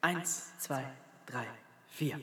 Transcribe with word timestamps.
Eins, 0.00 0.52
zwei, 0.58 0.84
drei, 1.26 1.44
vier. 1.88 2.18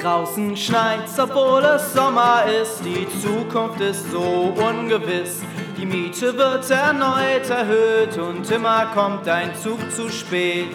Draußen 0.00 0.56
schneit's, 0.56 1.18
obwohl 1.18 1.64
es 1.64 1.92
Sommer 1.92 2.44
ist. 2.44 2.84
Die 2.84 3.08
Zukunft 3.20 3.80
ist 3.80 4.08
so 4.12 4.54
ungewiss. 4.56 5.42
Die 5.76 5.84
Miete 5.84 6.36
wird 6.36 6.70
erneut 6.70 7.50
erhöht 7.50 8.16
und 8.18 8.48
immer 8.52 8.86
kommt 8.94 9.26
dein 9.26 9.52
Zug 9.56 9.80
zu 9.90 10.08
spät. 10.08 10.68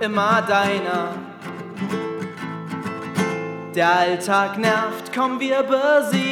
Immer 0.00 0.42
deiner. 0.42 1.14
Der 3.74 3.90
Alltag 3.90 4.58
nervt, 4.58 5.14
komm, 5.14 5.40
wir 5.40 5.62
besiegen 5.62 6.31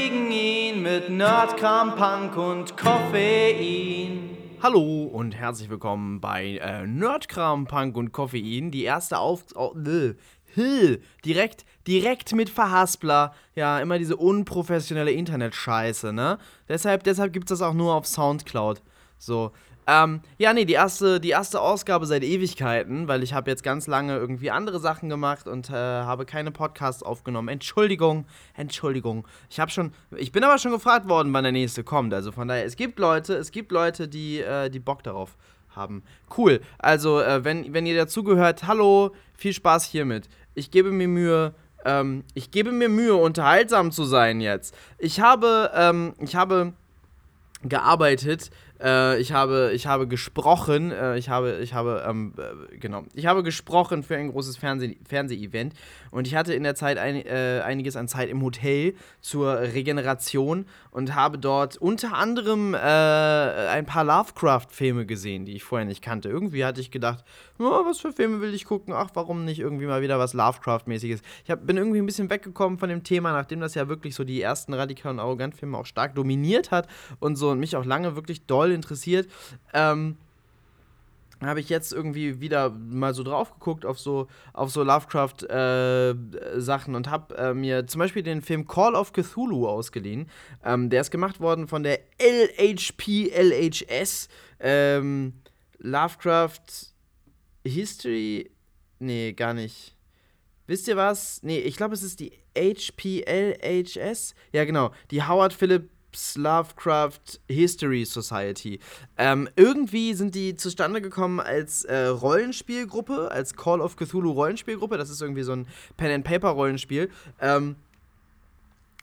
mit 0.92 1.08
Nerdkram, 1.08 1.94
Punk 1.94 2.36
und 2.36 2.76
Koffein. 2.76 4.36
Hallo 4.60 5.04
und 5.04 5.36
herzlich 5.36 5.70
willkommen 5.70 6.20
bei 6.20 6.56
äh, 6.56 6.84
Nerdkram, 6.84 7.66
Punk 7.66 7.96
und 7.96 8.10
Koffein. 8.10 8.72
Die 8.72 8.82
erste 8.82 9.18
Auf... 9.18 9.44
Oh, 9.54 9.72
äh, 9.86 10.14
Hill, 10.52 11.00
direkt, 11.24 11.64
direkt 11.86 12.34
mit 12.34 12.50
Verhaspler. 12.50 13.32
Ja, 13.54 13.78
immer 13.78 13.98
diese 13.98 14.16
unprofessionelle 14.16 15.12
Internetscheiße, 15.12 16.12
ne? 16.12 16.38
Deshalb, 16.68 17.04
deshalb 17.04 17.32
gibt 17.32 17.48
es 17.52 17.60
das 17.60 17.68
auch 17.68 17.74
nur 17.74 17.94
auf 17.94 18.04
Soundcloud. 18.04 18.82
So. 19.16 19.52
Ähm, 19.86 20.20
ja, 20.38 20.52
nee, 20.52 20.64
die 20.64 20.74
erste, 20.74 21.20
die 21.20 21.30
erste 21.30 21.60
Ausgabe 21.60 22.06
seit 22.06 22.22
Ewigkeiten, 22.22 23.08
weil 23.08 23.22
ich 23.22 23.32
habe 23.34 23.50
jetzt 23.50 23.62
ganz 23.62 23.86
lange 23.86 24.16
irgendwie 24.16 24.50
andere 24.50 24.78
Sachen 24.78 25.08
gemacht 25.08 25.48
und 25.48 25.70
äh, 25.70 25.72
habe 25.72 26.26
keine 26.26 26.50
Podcasts 26.50 27.02
aufgenommen. 27.02 27.48
Entschuldigung, 27.48 28.26
Entschuldigung. 28.54 29.26
Ich 29.48 29.58
habe 29.58 29.70
schon, 29.70 29.92
ich 30.16 30.32
bin 30.32 30.44
aber 30.44 30.58
schon 30.58 30.70
gefragt 30.72 31.08
worden, 31.08 31.32
wann 31.32 31.44
der 31.44 31.52
nächste 31.52 31.82
kommt. 31.82 32.14
Also 32.14 32.30
von 32.30 32.46
daher, 32.46 32.64
es 32.64 32.76
gibt 32.76 32.98
Leute, 32.98 33.34
es 33.34 33.50
gibt 33.50 33.72
Leute, 33.72 34.06
die, 34.06 34.40
äh, 34.40 34.70
die 34.70 34.80
Bock 34.80 35.02
darauf 35.02 35.36
haben. 35.74 36.02
Cool. 36.36 36.60
Also, 36.78 37.20
äh, 37.20 37.44
wenn, 37.44 37.72
wenn 37.72 37.86
ihr 37.86 37.96
dazugehört, 37.96 38.64
hallo, 38.66 39.14
viel 39.34 39.52
Spaß 39.52 39.84
hiermit. 39.84 40.28
Ich 40.54 40.70
gebe 40.70 40.90
mir 40.90 41.08
Mühe, 41.08 41.54
ähm, 41.84 42.24
ich 42.34 42.50
gebe 42.50 42.72
mir 42.72 42.88
Mühe, 42.88 43.14
unterhaltsam 43.14 43.92
zu 43.92 44.04
sein 44.04 44.40
jetzt. 44.40 44.74
Ich 44.98 45.20
habe, 45.20 45.70
ähm, 45.74 46.14
ich 46.18 46.36
habe 46.36 46.72
gearbeitet 47.62 48.50
äh, 48.82 49.20
ich, 49.20 49.32
habe, 49.32 49.72
ich 49.74 49.86
habe 49.86 50.08
gesprochen, 50.08 50.90
äh, 50.90 51.18
ich 51.18 51.28
habe, 51.28 51.58
ich 51.62 51.74
habe, 51.74 52.04
ähm, 52.08 52.34
äh, 52.38 52.76
genau, 52.78 53.04
ich 53.14 53.26
habe 53.26 53.42
gesprochen 53.42 54.02
für 54.02 54.16
ein 54.16 54.30
großes 54.30 54.56
Fernseh 54.56 54.96
Fernsehevent 55.06 55.74
und 56.10 56.26
ich 56.26 56.34
hatte 56.34 56.54
in 56.54 56.62
der 56.62 56.74
Zeit 56.74 56.98
ein, 56.98 57.16
äh, 57.26 57.60
einiges 57.64 57.96
an 57.96 58.08
Zeit 58.08 58.28
im 58.28 58.42
Hotel 58.42 58.94
zur 59.20 59.60
Regeneration 59.60 60.66
und 60.90 61.14
habe 61.14 61.38
dort 61.38 61.76
unter 61.76 62.14
anderem 62.14 62.74
äh, 62.74 62.78
ein 62.78 63.86
paar 63.86 64.04
Lovecraft-Filme 64.04 65.06
gesehen, 65.06 65.44
die 65.44 65.56
ich 65.56 65.62
vorher 65.62 65.86
nicht 65.86 66.02
kannte. 66.02 66.28
Irgendwie 66.28 66.64
hatte 66.64 66.80
ich 66.80 66.90
gedacht, 66.90 67.24
oh, 67.58 67.84
was 67.84 68.00
für 68.00 68.12
Filme 68.12 68.40
will 68.40 68.54
ich 68.54 68.64
gucken? 68.64 68.94
Ach, 68.94 69.10
warum 69.14 69.44
nicht 69.44 69.60
irgendwie 69.60 69.86
mal 69.86 70.02
wieder 70.02 70.18
was 70.18 70.32
Lovecraft-mäßiges? 70.34 71.20
Ich 71.44 71.50
hab, 71.50 71.66
bin 71.66 71.76
irgendwie 71.76 71.98
ein 71.98 72.06
bisschen 72.06 72.30
weggekommen 72.30 72.78
von 72.78 72.88
dem 72.88 73.04
Thema, 73.04 73.32
nachdem 73.32 73.60
das 73.60 73.74
ja 73.74 73.88
wirklich 73.88 74.14
so 74.14 74.24
die 74.24 74.40
ersten 74.40 74.72
radikalen 74.72 75.18
und 75.18 75.20
arrogant 75.20 75.54
Filme 75.54 75.76
auch 75.78 75.86
stark 75.86 76.14
dominiert 76.14 76.70
hat 76.70 76.88
und 77.18 77.36
so 77.36 77.50
und 77.50 77.60
mich 77.60 77.76
auch 77.76 77.84
lange 77.84 78.16
wirklich 78.16 78.46
doll 78.46 78.69
voll 78.70 78.74
interessiert. 78.74 79.28
Ähm, 79.74 80.16
habe 81.42 81.60
ich 81.60 81.68
jetzt 81.70 81.92
irgendwie 81.92 82.40
wieder 82.40 82.70
mal 82.70 83.14
so 83.14 83.22
drauf 83.22 83.54
geguckt 83.54 83.86
auf 83.86 83.98
so, 83.98 84.26
auf 84.52 84.70
so 84.70 84.82
Lovecraft-Sachen 84.82 86.94
äh, 86.94 86.96
und 86.96 87.08
habe 87.08 87.34
äh, 87.34 87.54
mir 87.54 87.86
zum 87.86 87.98
Beispiel 87.98 88.22
den 88.22 88.42
Film 88.42 88.68
Call 88.68 88.94
of 88.94 89.14
Cthulhu 89.14 89.66
ausgeliehen. 89.66 90.28
Ähm, 90.62 90.90
der 90.90 91.00
ist 91.00 91.10
gemacht 91.10 91.40
worden 91.40 91.66
von 91.66 91.82
der 91.82 92.00
LHP 92.18 93.30
LHS. 93.32 94.28
Ähm, 94.60 95.32
Lovecraft 95.78 96.92
History. 97.64 98.50
Nee, 98.98 99.32
gar 99.32 99.54
nicht. 99.54 99.96
Wisst 100.66 100.88
ihr 100.88 100.98
was? 100.98 101.42
Nee, 101.42 101.60
ich 101.60 101.76
glaube, 101.76 101.94
es 101.94 102.02
ist 102.02 102.20
die 102.20 102.32
HPLHS. 102.54 104.34
Ja, 104.52 104.66
genau. 104.66 104.90
Die 105.10 105.22
Howard 105.22 105.54
Philip 105.54 105.88
Lovecraft 106.36 107.40
History 107.48 108.04
Society. 108.04 108.80
Ähm, 109.16 109.48
irgendwie 109.56 110.14
sind 110.14 110.34
die 110.34 110.54
zustande 110.54 111.00
gekommen 111.00 111.40
als 111.40 111.84
äh, 111.84 112.06
Rollenspielgruppe, 112.06 113.30
als 113.30 113.54
Call 113.54 113.80
of 113.80 113.96
Cthulhu 113.96 114.32
Rollenspielgruppe. 114.32 114.98
Das 114.98 115.10
ist 115.10 115.22
irgendwie 115.22 115.42
so 115.42 115.52
ein 115.52 115.66
Pen-and-Paper-Rollenspiel. 115.96 117.10
Ähm, 117.40 117.76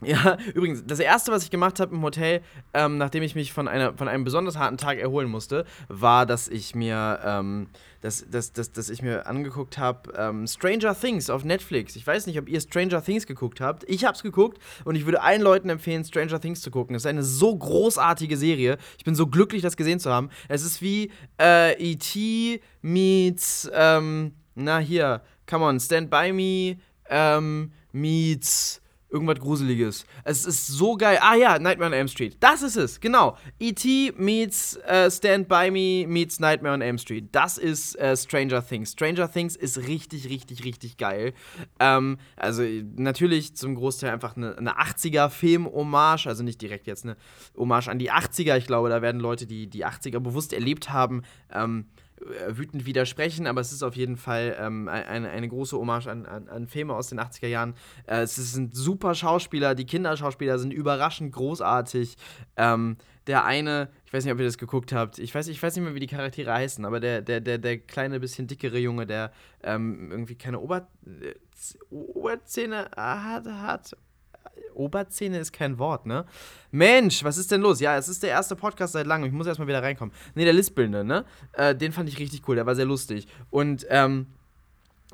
ja, 0.03 0.37
übrigens, 0.53 0.83
das 0.85 0.99
erste, 0.99 1.31
was 1.31 1.43
ich 1.43 1.49
gemacht 1.49 1.79
habe 1.79 1.95
im 1.95 2.03
Hotel, 2.03 2.41
ähm, 2.75 2.99
nachdem 2.99 3.23
ich 3.23 3.33
mich 3.33 3.51
von, 3.51 3.67
einer, 3.67 3.97
von 3.97 4.07
einem 4.07 4.23
besonders 4.23 4.55
harten 4.55 4.77
Tag 4.77 4.99
erholen 4.99 5.27
musste, 5.27 5.65
war, 5.87 6.27
dass 6.27 6.47
ich 6.47 6.75
mir, 6.75 7.19
ähm, 7.23 7.67
dass, 8.01 8.23
dass, 8.29 8.53
dass, 8.53 8.71
dass 8.71 8.91
ich 8.91 9.01
mir 9.01 9.25
angeguckt 9.25 9.79
habe, 9.79 10.13
ähm, 10.15 10.45
Stranger 10.45 10.93
Things 10.99 11.31
auf 11.31 11.43
Netflix. 11.43 11.95
Ich 11.95 12.05
weiß 12.05 12.27
nicht, 12.27 12.37
ob 12.37 12.47
ihr 12.47 12.61
Stranger 12.61 13.03
Things 13.03 13.25
geguckt 13.25 13.59
habt. 13.59 13.85
Ich 13.89 14.05
habe 14.05 14.13
es 14.13 14.21
geguckt 14.21 14.59
und 14.85 14.95
ich 14.95 15.05
würde 15.05 15.23
allen 15.23 15.41
Leuten 15.41 15.69
empfehlen, 15.69 16.05
Stranger 16.05 16.39
Things 16.39 16.61
zu 16.61 16.69
gucken. 16.69 16.95
Es 16.95 17.01
ist 17.01 17.07
eine 17.07 17.23
so 17.23 17.57
großartige 17.57 18.37
Serie. 18.37 18.77
Ich 18.99 19.03
bin 19.03 19.15
so 19.15 19.25
glücklich, 19.25 19.63
das 19.63 19.77
gesehen 19.77 19.99
zu 19.99 20.11
haben. 20.11 20.29
Es 20.47 20.63
ist 20.63 20.79
wie 20.83 21.11
äh, 21.41 21.73
E.T. 21.73 22.61
meets, 22.83 23.67
ähm, 23.73 24.33
na 24.53 24.77
hier, 24.77 25.23
come 25.49 25.65
on, 25.65 25.79
Stand 25.79 26.11
By 26.11 26.31
Me 26.31 26.77
ähm, 27.09 27.71
meets 27.91 28.79
Irgendwas 29.09 29.39
Gruseliges. 29.39 30.05
Es 30.25 30.45
ist 30.45 30.67
so 30.67 30.97
geil. 30.97 31.17
Ah 31.21 31.35
ja, 31.35 31.59
Nightmare 31.59 31.91
on 31.91 31.93
Elm 31.93 32.09
Street. 32.09 32.35
Das 32.41 32.61
ist 32.61 32.75
es, 32.75 32.99
genau. 32.99 33.37
E.T. 33.57 34.13
meets 34.17 34.77
uh, 34.85 35.09
Stand 35.09 35.47
By 35.47 35.71
Me 35.71 36.05
meets 36.05 36.41
Nightmare 36.41 36.73
on 36.73 36.81
Elm 36.81 36.97
Street. 36.97 37.29
Das 37.31 37.57
ist 37.57 37.97
uh, 38.01 38.17
Stranger 38.17 38.65
Things. 38.65 38.91
Stranger 38.91 39.31
Things 39.31 39.55
ist 39.55 39.77
richtig, 39.87 40.29
richtig, 40.29 40.65
richtig 40.65 40.97
geil. 40.97 41.33
Ähm, 41.79 42.17
also 42.35 42.63
natürlich 42.97 43.55
zum 43.55 43.75
Großteil 43.75 44.11
einfach 44.11 44.35
eine, 44.35 44.57
eine 44.57 44.77
80er-Film-Hommage. 44.77 46.27
Also 46.27 46.43
nicht 46.43 46.61
direkt 46.61 46.85
jetzt 46.85 47.05
eine 47.05 47.15
Hommage 47.55 47.87
an 47.87 47.99
die 47.99 48.11
80er. 48.11 48.57
Ich 48.57 48.67
glaube, 48.67 48.89
da 48.89 49.01
werden 49.01 49.21
Leute, 49.21 49.47
die 49.47 49.67
die 49.67 49.85
80er 49.85 50.19
bewusst 50.19 50.51
erlebt 50.51 50.89
haben, 50.89 51.23
ähm, 51.53 51.85
äh, 51.95 51.96
wütend 52.49 52.85
widersprechen, 52.85 53.47
aber 53.47 53.61
es 53.61 53.71
ist 53.71 53.83
auf 53.83 53.95
jeden 53.95 54.17
Fall 54.17 54.55
ähm, 54.59 54.87
eine, 54.87 55.29
eine 55.29 55.47
große 55.47 55.77
Hommage 55.77 56.07
an, 56.07 56.25
an, 56.25 56.47
an 56.49 56.67
Filme 56.67 56.93
aus 56.93 57.09
den 57.09 57.19
80er 57.19 57.47
Jahren. 57.47 57.75
Äh, 58.05 58.21
es 58.21 58.35
sind 58.35 58.75
super 58.75 59.15
Schauspieler, 59.15 59.75
die 59.75 59.85
Kinderschauspieler 59.85 60.59
sind 60.59 60.71
überraschend 60.71 61.33
großartig. 61.33 62.17
Ähm, 62.55 62.97
der 63.27 63.43
eine, 63.43 63.89
ich 64.05 64.13
weiß 64.13 64.23
nicht, 64.23 64.33
ob 64.33 64.39
ihr 64.39 64.45
das 64.45 64.57
geguckt 64.57 64.93
habt, 64.93 65.19
ich 65.19 65.35
weiß, 65.35 65.49
ich 65.49 65.61
weiß 65.61 65.75
nicht 65.75 65.83
mehr, 65.83 65.93
wie 65.93 65.99
die 65.99 66.07
Charaktere 66.07 66.53
heißen, 66.53 66.85
aber 66.85 66.99
der, 66.99 67.21
der, 67.21 67.41
der, 67.41 67.57
der 67.57 67.77
kleine, 67.77 68.19
bisschen 68.19 68.47
dickere 68.47 68.77
Junge, 68.77 69.05
der 69.05 69.31
ähm, 69.63 70.09
irgendwie 70.11 70.35
keine 70.35 70.59
Ober 70.59 70.87
äh, 71.05 71.33
Oberzähne 71.89 72.89
hat, 72.95 73.45
hat 73.45 73.97
Oberzähne 74.77 75.39
ist 75.39 75.53
kein 75.53 75.79
Wort, 75.79 76.05
ne? 76.05 76.25
Mensch, 76.71 77.23
was 77.23 77.37
ist 77.37 77.51
denn 77.51 77.61
los? 77.61 77.79
Ja, 77.79 77.97
es 77.97 78.07
ist 78.07 78.23
der 78.23 78.29
erste 78.29 78.55
Podcast 78.55 78.93
seit 78.93 79.07
langem. 79.07 79.27
Ich 79.27 79.33
muss 79.33 79.47
erstmal 79.47 79.67
wieder 79.67 79.83
reinkommen. 79.83 80.13
Ne, 80.35 80.45
der 80.45 80.53
Lispelnde, 80.53 81.03
ne? 81.03 81.25
Äh, 81.53 81.75
den 81.75 81.91
fand 81.91 82.09
ich 82.09 82.19
richtig 82.19 82.47
cool. 82.47 82.55
Der 82.55 82.65
war 82.65 82.75
sehr 82.75 82.85
lustig. 82.85 83.27
Und, 83.49 83.85
ähm, 83.89 84.27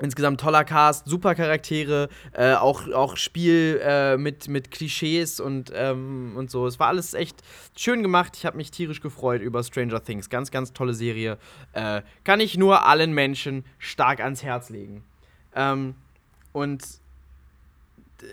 Insgesamt 0.01 0.41
toller 0.41 0.63
Cast, 0.63 1.07
super 1.07 1.35
Charaktere, 1.35 2.09
äh, 2.31 2.55
auch, 2.55 2.89
auch 2.91 3.15
Spiel 3.15 3.79
äh, 3.83 4.17
mit, 4.17 4.47
mit 4.47 4.71
Klischees 4.71 5.39
und, 5.39 5.71
ähm, 5.75 6.33
und 6.35 6.49
so. 6.49 6.65
Es 6.65 6.79
war 6.79 6.87
alles 6.87 7.13
echt 7.13 7.43
schön 7.77 8.01
gemacht. 8.01 8.35
Ich 8.35 8.47
habe 8.47 8.57
mich 8.57 8.71
tierisch 8.71 9.01
gefreut 9.01 9.43
über 9.43 9.63
Stranger 9.63 10.03
Things. 10.03 10.31
Ganz, 10.31 10.49
ganz 10.49 10.73
tolle 10.73 10.95
Serie. 10.95 11.37
Äh, 11.73 12.01
kann 12.23 12.39
ich 12.39 12.57
nur 12.57 12.87
allen 12.87 13.13
Menschen 13.13 13.65
stark 13.77 14.19
ans 14.19 14.41
Herz 14.41 14.71
legen. 14.71 15.03
Ähm, 15.55 15.93
und 16.53 16.83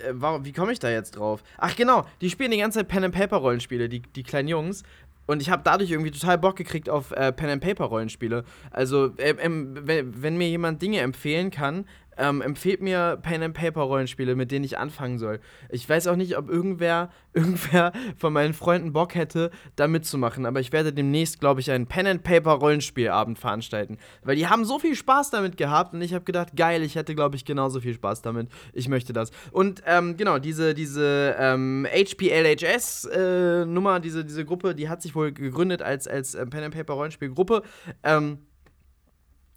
äh, 0.06 0.44
wie 0.44 0.52
komme 0.52 0.72
ich 0.72 0.78
da 0.78 0.90
jetzt 0.90 1.12
drauf? 1.12 1.42
Ach 1.58 1.74
genau, 1.76 2.06
die 2.20 2.30
spielen 2.30 2.50
die 2.50 2.58
ganze 2.58 2.78
Zeit 2.80 2.88
Pen 2.88 3.04
and 3.04 3.14
Paper 3.14 3.36
Rollenspiele, 3.36 3.88
die, 3.88 4.00
die 4.00 4.22
kleinen 4.22 4.48
Jungs. 4.48 4.82
Und 5.26 5.40
ich 5.40 5.48
habe 5.48 5.62
dadurch 5.64 5.90
irgendwie 5.90 6.10
total 6.10 6.38
Bock 6.38 6.56
gekriegt 6.56 6.88
auf 6.88 7.12
äh, 7.12 7.32
Pen 7.32 7.50
and 7.50 7.62
Paper 7.62 7.84
Rollenspiele. 7.84 8.44
Also 8.72 9.12
äh, 9.16 9.36
wenn, 9.36 10.22
wenn, 10.22 10.36
mir 10.36 10.48
jemand 10.48 10.82
Dinge 10.82 10.98
empfehlen 10.98 11.52
kann, 11.52 11.84
ähm, 12.20 12.42
empfehlt 12.42 12.82
mir 12.82 13.18
Pen 13.22 13.42
and 13.42 13.54
Paper 13.54 13.82
Rollenspiele, 13.82 14.36
mit 14.36 14.50
denen 14.50 14.64
ich 14.64 14.78
anfangen 14.78 15.18
soll. 15.18 15.40
Ich 15.70 15.88
weiß 15.88 16.06
auch 16.06 16.16
nicht, 16.16 16.36
ob 16.36 16.48
irgendwer, 16.48 17.10
irgendwer 17.32 17.92
von 18.16 18.32
meinen 18.32 18.52
Freunden 18.52 18.92
Bock 18.92 19.14
hätte, 19.14 19.50
da 19.76 19.88
mitzumachen, 19.88 20.46
aber 20.46 20.60
ich 20.60 20.72
werde 20.72 20.92
demnächst, 20.92 21.40
glaube 21.40 21.60
ich, 21.60 21.70
einen 21.70 21.86
Pen 21.86 22.06
and 22.06 22.22
Paper 22.22 22.52
Rollenspielabend 22.52 23.38
veranstalten, 23.38 23.98
weil 24.22 24.36
die 24.36 24.46
haben 24.46 24.64
so 24.64 24.78
viel 24.78 24.94
Spaß 24.94 25.30
damit 25.30 25.56
gehabt 25.56 25.94
und 25.94 26.02
ich 26.02 26.14
habe 26.14 26.24
gedacht, 26.24 26.56
geil, 26.56 26.82
ich 26.82 26.94
hätte, 26.94 27.14
glaube 27.14 27.36
ich, 27.36 27.44
genauso 27.44 27.80
viel 27.80 27.94
Spaß 27.94 28.22
damit. 28.22 28.48
Ich 28.72 28.88
möchte 28.88 29.12
das. 29.12 29.30
Und 29.50 29.82
ähm, 29.86 30.16
genau, 30.16 30.38
diese, 30.38 30.74
diese 30.74 31.34
ähm, 31.38 31.86
HPLHS 31.90 33.06
äh, 33.06 33.64
Nummer, 33.64 34.00
diese, 34.00 34.24
diese 34.24 34.44
Gruppe, 34.44 34.74
die 34.74 34.88
hat 34.88 35.02
sich 35.02 35.14
wohl 35.14 35.32
gegründet 35.32 35.82
als, 35.82 36.06
als 36.06 36.34
äh, 36.34 36.46
Pen 36.46 36.64
and 36.64 36.74
Paper 36.74 36.94
Rollenspielgruppe. 36.94 37.62
Ähm, 38.02 38.38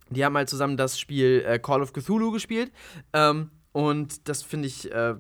die 0.10 0.24
haben 0.24 0.36
halt 0.36 0.50
zusammen 0.50 0.78
das 0.78 1.00
Spiel 1.00 1.44
äh, 1.48 1.60
Call 1.60 1.82
of 1.82 1.94
Cthulhu 1.94 2.32
gespielt. 2.32 2.72
Ähm, 3.14 3.50
und 3.72 4.28
das 4.30 4.44
finde 4.44 4.68
ich 4.68 4.92
äh, 4.92 5.16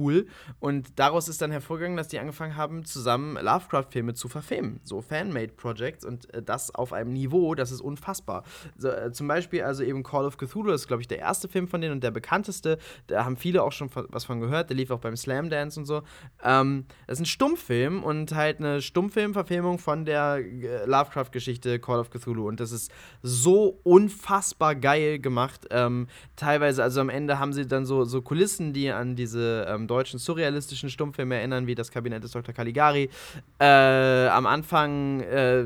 cool. 0.00 0.26
Und 0.58 0.98
daraus 0.98 1.28
ist 1.28 1.42
dann 1.42 1.50
hervorgegangen, 1.50 1.96
dass 1.96 2.08
die 2.08 2.18
angefangen 2.18 2.56
haben, 2.56 2.84
zusammen 2.84 3.34
Lovecraft-Filme 3.34 4.14
zu 4.14 4.28
verfilmen. 4.28 4.80
So 4.84 5.00
Fan-Made-Projects 5.00 6.04
und 6.04 6.32
äh, 6.34 6.42
das 6.42 6.74
auf 6.74 6.92
einem 6.92 7.12
Niveau, 7.12 7.54
das 7.54 7.70
ist 7.70 7.80
unfassbar. 7.80 8.44
So, 8.76 8.88
äh, 8.88 9.12
zum 9.12 9.28
Beispiel, 9.28 9.62
also 9.62 9.82
eben 9.82 10.02
Call 10.02 10.24
of 10.24 10.38
Cthulhu, 10.38 10.70
das 10.70 10.82
ist, 10.82 10.86
glaube 10.88 11.02
ich, 11.02 11.08
der 11.08 11.18
erste 11.18 11.48
Film 11.48 11.68
von 11.68 11.80
denen 11.80 11.92
und 11.92 12.04
der 12.04 12.10
bekannteste. 12.10 12.78
Da 13.06 13.24
haben 13.24 13.36
viele 13.36 13.62
auch 13.62 13.72
schon 13.72 13.90
was 13.92 14.24
von 14.24 14.40
gehört. 14.40 14.70
Der 14.70 14.76
lief 14.76 14.90
auch 14.90 15.00
beim 15.00 15.16
Slam 15.16 15.50
Dance 15.50 15.78
und 15.78 15.86
so. 15.86 16.02
Ähm, 16.42 16.86
das 17.06 17.18
ist 17.18 17.22
ein 17.22 17.26
Stummfilm 17.26 18.02
und 18.02 18.34
halt 18.34 18.58
eine 18.58 18.80
Stummfilm-Verfilmung 18.80 19.78
von 19.78 20.04
der 20.04 20.38
äh, 20.38 20.86
Lovecraft-Geschichte 20.86 21.78
Call 21.78 22.00
of 22.00 22.10
Cthulhu. 22.10 22.48
Und 22.48 22.60
das 22.60 22.72
ist 22.72 22.90
so 23.22 23.80
unfassbar 23.82 24.74
geil 24.74 25.18
gemacht. 25.18 25.66
Ähm, 25.70 26.06
teilweise, 26.36 26.82
also 26.82 27.00
am 27.00 27.08
Ende 27.08 27.38
haben 27.38 27.52
sie 27.52 27.66
dann 27.66 27.84
so, 27.84 28.04
so 28.04 28.22
Kulissen, 28.22 28.72
die 28.72 28.90
an 28.90 29.16
diese 29.16 29.66
ähm, 29.68 29.86
deutschen 29.90 30.18
surrealistischen 30.18 30.90
Stummfilme 30.90 31.36
erinnern, 31.36 31.66
wie 31.66 31.74
das 31.74 31.90
Kabinett 31.90 32.22
des 32.24 32.32
Dr. 32.32 32.54
Caligari. 32.54 33.10
Äh, 33.58 34.28
am 34.28 34.46
Anfang 34.46 35.20
äh, 35.20 35.64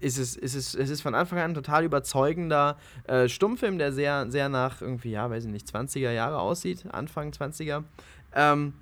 ist, 0.00 0.18
es, 0.18 0.36
ist 0.36 0.54
es, 0.54 0.74
es 0.74 0.90
ist 0.90 1.00
von 1.00 1.14
Anfang 1.14 1.38
an 1.38 1.52
ein 1.52 1.54
total 1.54 1.84
überzeugender 1.84 2.76
äh, 3.06 3.28
Stummfilm, 3.28 3.78
der 3.78 3.92
sehr, 3.92 4.30
sehr 4.30 4.48
nach 4.48 4.80
irgendwie, 4.80 5.12
ja, 5.12 5.30
weiß 5.30 5.44
ich 5.44 5.50
nicht, 5.50 5.66
20er 5.66 6.10
Jahre 6.10 6.38
aussieht, 6.38 6.84
Anfang 6.90 7.30
20er. 7.30 7.84
Ähm, 8.34 8.74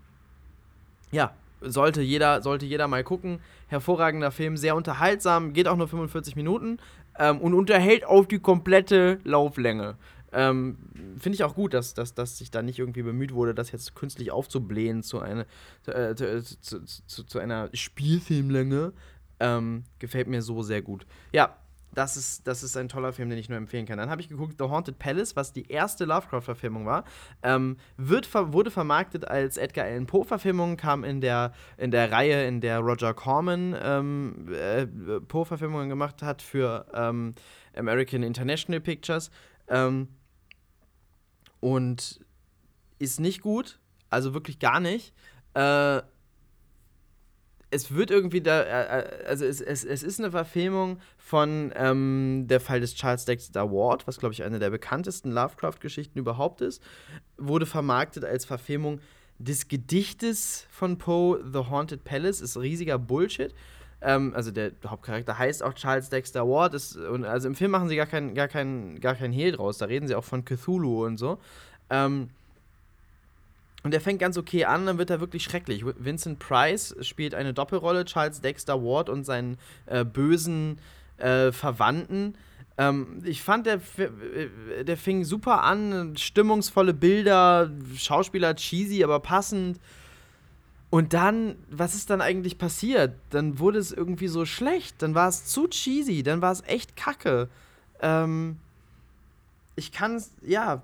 ja, 1.10 1.32
sollte 1.60 2.02
jeder, 2.02 2.42
sollte 2.42 2.66
jeder 2.66 2.88
mal 2.88 3.04
gucken. 3.04 3.40
Hervorragender 3.68 4.30
Film, 4.30 4.56
sehr 4.56 4.76
unterhaltsam, 4.76 5.52
geht 5.52 5.68
auch 5.68 5.76
nur 5.76 5.88
45 5.88 6.36
Minuten 6.36 6.78
ähm, 7.18 7.38
und 7.40 7.54
unterhält 7.54 8.04
auf 8.04 8.26
die 8.26 8.38
komplette 8.38 9.20
Lauflänge. 9.24 9.96
Ähm, 10.32 10.78
Finde 11.18 11.36
ich 11.36 11.44
auch 11.44 11.54
gut, 11.54 11.74
dass, 11.74 11.94
dass, 11.94 12.14
dass 12.14 12.38
sich 12.38 12.50
da 12.50 12.62
nicht 12.62 12.78
irgendwie 12.78 13.02
bemüht 13.02 13.34
wurde, 13.34 13.54
das 13.54 13.70
jetzt 13.70 13.94
künstlich 13.94 14.30
aufzublähen 14.30 15.02
zu, 15.02 15.20
eine, 15.20 15.46
äh, 15.86 16.14
zu, 16.14 16.42
zu, 16.60 16.84
zu, 16.84 17.24
zu, 17.24 17.38
einer 17.38 17.68
Spielfilmlänge. 17.72 18.92
Ähm, 19.40 19.84
gefällt 19.98 20.28
mir 20.28 20.40
so 20.42 20.62
sehr 20.62 20.82
gut. 20.82 21.06
Ja, 21.32 21.56
das 21.94 22.16
ist, 22.16 22.46
das 22.46 22.62
ist 22.62 22.76
ein 22.76 22.88
toller 22.88 23.12
Film, 23.12 23.28
den 23.28 23.38
ich 23.38 23.48
nur 23.48 23.58
empfehlen 23.58 23.86
kann. 23.86 23.98
Dann 23.98 24.08
habe 24.08 24.20
ich 24.20 24.28
geguckt, 24.28 24.54
The 24.58 24.64
Haunted 24.64 24.98
Palace, 24.98 25.36
was 25.36 25.52
die 25.52 25.70
erste 25.70 26.04
Lovecraft-Verfilmung 26.04 26.86
war. 26.86 27.04
Ähm, 27.42 27.76
wird, 27.96 28.32
wurde 28.34 28.70
vermarktet 28.70 29.28
als 29.28 29.56
Edgar 29.56 29.84
Allan 29.84 30.06
Poe-Verfilmung, 30.06 30.76
kam 30.76 31.04
in 31.04 31.20
der, 31.20 31.52
in 31.76 31.90
der 31.90 32.10
Reihe, 32.10 32.46
in 32.46 32.60
der 32.60 32.78
Roger 32.78 33.12
Corman 33.14 33.76
ähm, 33.82 34.48
äh, 34.52 34.86
Poe-Verfilmungen 34.86 35.88
gemacht 35.88 36.22
hat 36.22 36.40
für 36.40 36.86
ähm, 36.94 37.34
American 37.76 38.22
International 38.22 38.80
Pictures. 38.80 39.30
Und 41.62 42.20
ist 42.98 43.20
nicht 43.20 43.40
gut, 43.40 43.78
also 44.10 44.34
wirklich 44.34 44.58
gar 44.58 44.80
nicht. 44.80 45.14
Äh, 45.54 46.02
es 47.70 47.94
wird 47.94 48.10
irgendwie 48.10 48.40
da, 48.40 48.62
äh, 48.62 48.98
äh, 49.00 49.26
also 49.26 49.44
es, 49.44 49.60
es, 49.60 49.84
es 49.84 50.02
ist 50.02 50.18
eine 50.18 50.32
Verfilmung 50.32 50.98
von 51.16 51.72
ähm, 51.76 52.46
der 52.48 52.60
Fall 52.60 52.80
des 52.80 52.94
Charles 52.94 53.24
Dexter 53.24 53.70
Ward, 53.70 54.06
was 54.06 54.18
glaube 54.18 54.34
ich 54.34 54.42
eine 54.42 54.58
der 54.58 54.70
bekanntesten 54.70 55.30
Lovecraft-Geschichten 55.30 56.18
überhaupt 56.18 56.60
ist, 56.60 56.82
wurde 57.38 57.64
vermarktet 57.64 58.24
als 58.24 58.44
Verfilmung 58.44 59.00
des 59.38 59.68
Gedichtes 59.68 60.66
von 60.70 60.98
Poe, 60.98 61.42
The 61.52 61.70
Haunted 61.70 62.02
Palace, 62.02 62.40
ist 62.40 62.58
riesiger 62.58 62.98
Bullshit. 62.98 63.54
Ähm, 64.02 64.32
also 64.34 64.50
der 64.50 64.72
Hauptcharakter 64.86 65.38
heißt 65.38 65.62
auch 65.62 65.74
Charles 65.74 66.08
Dexter 66.08 66.46
Ward. 66.48 66.74
Ist, 66.74 66.96
und 66.96 67.24
also 67.24 67.48
im 67.48 67.54
Film 67.54 67.70
machen 67.70 67.88
sie 67.88 67.96
gar 67.96 68.06
keinen 68.06 68.34
gar 68.34 68.48
kein, 68.48 69.00
gar 69.00 69.14
kein 69.14 69.32
Hehl 69.32 69.52
draus. 69.52 69.78
Da 69.78 69.86
reden 69.86 70.08
sie 70.08 70.14
auch 70.14 70.24
von 70.24 70.44
Cthulhu 70.44 71.04
und 71.04 71.18
so. 71.18 71.38
Ähm, 71.90 72.30
und 73.84 73.92
der 73.92 74.00
fängt 74.00 74.20
ganz 74.20 74.38
okay 74.38 74.64
an, 74.64 74.86
dann 74.86 74.98
wird 74.98 75.10
er 75.10 75.20
wirklich 75.20 75.42
schrecklich. 75.42 75.84
Vincent 75.84 76.38
Price 76.38 76.94
spielt 77.00 77.34
eine 77.34 77.52
Doppelrolle, 77.52 78.04
Charles 78.04 78.40
Dexter 78.40 78.82
Ward 78.82 79.08
und 79.08 79.24
seinen 79.24 79.58
äh, 79.86 80.04
bösen 80.04 80.78
äh, 81.18 81.50
Verwandten. 81.50 82.34
Ähm, 82.78 83.22
ich 83.24 83.42
fand, 83.42 83.66
der, 83.66 83.80
äh, 83.96 84.84
der 84.84 84.96
fing 84.96 85.24
super 85.24 85.62
an, 85.62 86.16
stimmungsvolle 86.16 86.94
Bilder, 86.94 87.70
Schauspieler 87.96 88.54
cheesy, 88.54 89.02
aber 89.02 89.20
passend. 89.20 89.80
Und 90.92 91.14
dann, 91.14 91.56
was 91.70 91.94
ist 91.94 92.10
dann 92.10 92.20
eigentlich 92.20 92.58
passiert? 92.58 93.14
Dann 93.30 93.58
wurde 93.58 93.78
es 93.78 93.92
irgendwie 93.92 94.28
so 94.28 94.44
schlecht, 94.44 95.00
dann 95.00 95.14
war 95.14 95.26
es 95.26 95.46
zu 95.46 95.66
cheesy, 95.66 96.22
dann 96.22 96.42
war 96.42 96.52
es 96.52 96.62
echt 96.66 96.96
kacke. 96.96 97.48
Ähm, 98.02 98.58
ich 99.74 99.90
kann 99.90 100.16
es, 100.16 100.32
ja, 100.42 100.82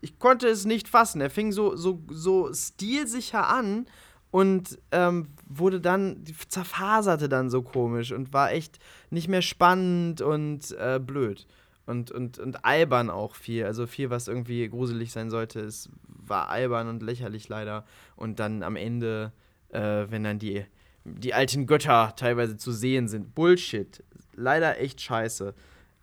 ich 0.00 0.18
konnte 0.18 0.48
es 0.48 0.64
nicht 0.64 0.88
fassen. 0.88 1.20
Er 1.20 1.28
fing 1.28 1.52
so, 1.52 1.76
so, 1.76 2.00
so 2.08 2.50
stilsicher 2.54 3.46
an 3.46 3.84
und 4.30 4.78
ähm, 4.90 5.28
wurde 5.46 5.82
dann, 5.82 6.24
zerfaserte 6.48 7.28
dann 7.28 7.50
so 7.50 7.60
komisch 7.60 8.10
und 8.10 8.32
war 8.32 8.52
echt 8.52 8.78
nicht 9.10 9.28
mehr 9.28 9.42
spannend 9.42 10.22
und 10.22 10.70
äh, 10.78 10.98
blöd. 10.98 11.46
Und, 11.84 12.10
und, 12.12 12.38
und 12.38 12.64
albern 12.64 13.10
auch 13.10 13.34
viel. 13.34 13.64
Also 13.64 13.86
viel, 13.86 14.10
was 14.10 14.28
irgendwie 14.28 14.68
gruselig 14.68 15.12
sein 15.12 15.30
sollte, 15.30 15.60
es 15.60 15.88
war 16.06 16.48
albern 16.48 16.88
und 16.88 17.02
lächerlich 17.02 17.48
leider. 17.48 17.84
Und 18.16 18.38
dann 18.38 18.62
am 18.62 18.76
Ende 18.76 19.32
äh, 19.72 20.10
wenn 20.10 20.24
dann 20.24 20.38
die, 20.38 20.64
die 21.04 21.34
alten 21.34 21.66
Götter 21.66 22.14
teilweise 22.16 22.56
zu 22.56 22.72
sehen 22.72 23.08
sind. 23.08 23.34
Bullshit. 23.34 24.02
Leider 24.34 24.78
echt 24.78 25.00
scheiße. 25.00 25.54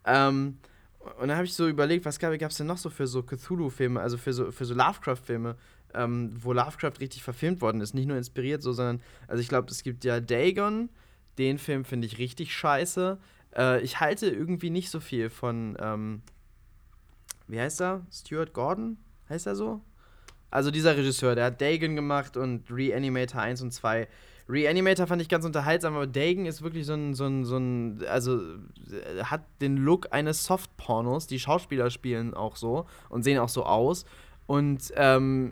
Ähm, 0.06 0.58
und 1.20 1.30
dann 1.30 1.38
habe 1.38 1.46
ich 1.46 1.54
so 1.54 1.68
überlegt, 1.68 2.06
was 2.06 2.20
gab 2.20 2.34
es 2.34 2.58
denn 2.58 2.68
noch 2.68 2.78
so 2.78 2.90
für 2.90 3.08
so 3.08 3.24
Cthulhu-Filme, 3.24 4.00
also 4.02 4.18
für 4.18 4.34
so, 4.34 4.52
für 4.52 4.66
so 4.66 4.74
Lovecraft-Filme, 4.74 5.56
ähm, 5.94 6.32
wo 6.42 6.52
Lovecraft 6.54 7.00
richtig 7.00 7.24
verfilmt 7.24 7.62
worden 7.62 7.82
ist. 7.82 7.94
Nicht 7.94 8.08
nur 8.08 8.18
inspiriert, 8.18 8.62
so, 8.62 8.74
sondern, 8.74 9.02
also 9.28 9.42
ich 9.42 9.48
glaube, 9.48 9.72
es 9.72 9.82
gibt 9.84 10.04
ja 10.04 10.20
Dagon, 10.20 10.90
den 11.38 11.58
Film 11.58 11.86
finde 11.86 12.06
ich 12.06 12.18
richtig 12.18 12.54
scheiße. 12.54 13.18
Äh, 13.56 13.82
ich 13.82 14.00
halte 14.00 14.28
irgendwie 14.28 14.70
nicht 14.70 14.90
so 14.90 15.00
viel 15.00 15.30
von, 15.30 15.78
ähm, 15.80 16.22
wie 17.48 17.60
heißt 17.60 17.82
er? 17.82 18.06
Stuart 18.12 18.54
Gordon? 18.54 18.98
Heißt 19.30 19.48
er 19.48 19.56
so? 19.56 19.82
Also 20.52 20.72
dieser 20.72 20.98
Regisseur, 20.98 21.36
der 21.36 21.46
hat 21.46 21.62
Dagon 21.62 21.96
gemacht 21.96 22.36
und 22.36 22.72
Reanimator 22.72 23.42
1 23.42 23.62
und 23.62 23.72
2. 23.72 24.08
Reanimator 24.48 25.06
fand 25.06 25.22
ich 25.22 25.30
ganz 25.30 25.46
unterhaltsam, 25.46 25.96
aber 25.96 26.08
Dagon 26.08 26.48
ist 26.48 26.64
wirklich 26.64 26.88
so 26.88 26.94
ein, 26.94 27.14
so 27.14 27.26
ein, 27.26 27.46
so 27.46 27.58
ein, 27.58 28.04
also 28.10 28.40
äh, 28.40 29.24
hat 29.24 29.44
den 29.62 29.78
Look 29.78 30.08
eines 30.12 30.44
Soft-Pornos. 30.46 31.28
Die 31.28 31.40
Schauspieler 31.40 31.92
spielen 31.92 32.34
auch 32.34 32.56
so 32.56 32.88
und 33.10 33.22
sehen 33.22 33.38
auch 33.38 33.50
so 33.50 33.64
aus. 33.64 34.06
Und 34.48 34.92
ähm, 34.96 35.52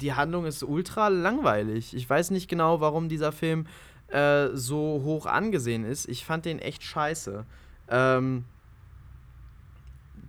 die 0.00 0.12
Handlung 0.12 0.46
ist 0.46 0.62
ultra 0.62 1.08
langweilig. 1.08 1.94
Ich 1.94 2.08
weiß 2.08 2.30
nicht 2.30 2.48
genau, 2.48 2.80
warum 2.80 3.08
dieser 3.08 3.32
Film 3.32 3.66
äh, 4.08 4.48
so 4.54 5.02
hoch 5.04 5.26
angesehen 5.26 5.84
ist. 5.84 6.08
Ich 6.08 6.24
fand 6.24 6.44
den 6.44 6.58
echt 6.58 6.82
scheiße. 6.82 7.44
Ähm, 7.88 8.44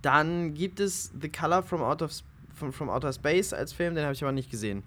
dann 0.02 0.54
gibt 0.54 0.80
es 0.80 1.12
The 1.20 1.28
Color 1.28 1.62
from 1.62 1.82
Out 1.82 2.02
of 2.02 2.12
von 2.58 2.72
From 2.72 2.90
Outer 2.90 3.12
Space 3.12 3.52
als 3.52 3.72
Film, 3.72 3.94
den 3.94 4.04
habe 4.04 4.14
ich 4.14 4.22
aber 4.22 4.32
nicht 4.32 4.50
gesehen. 4.50 4.82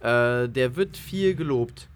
Äh, 0.00 0.48
der 0.48 0.76
wird 0.76 0.96
viel 0.96 1.34
gelobt. 1.34 1.88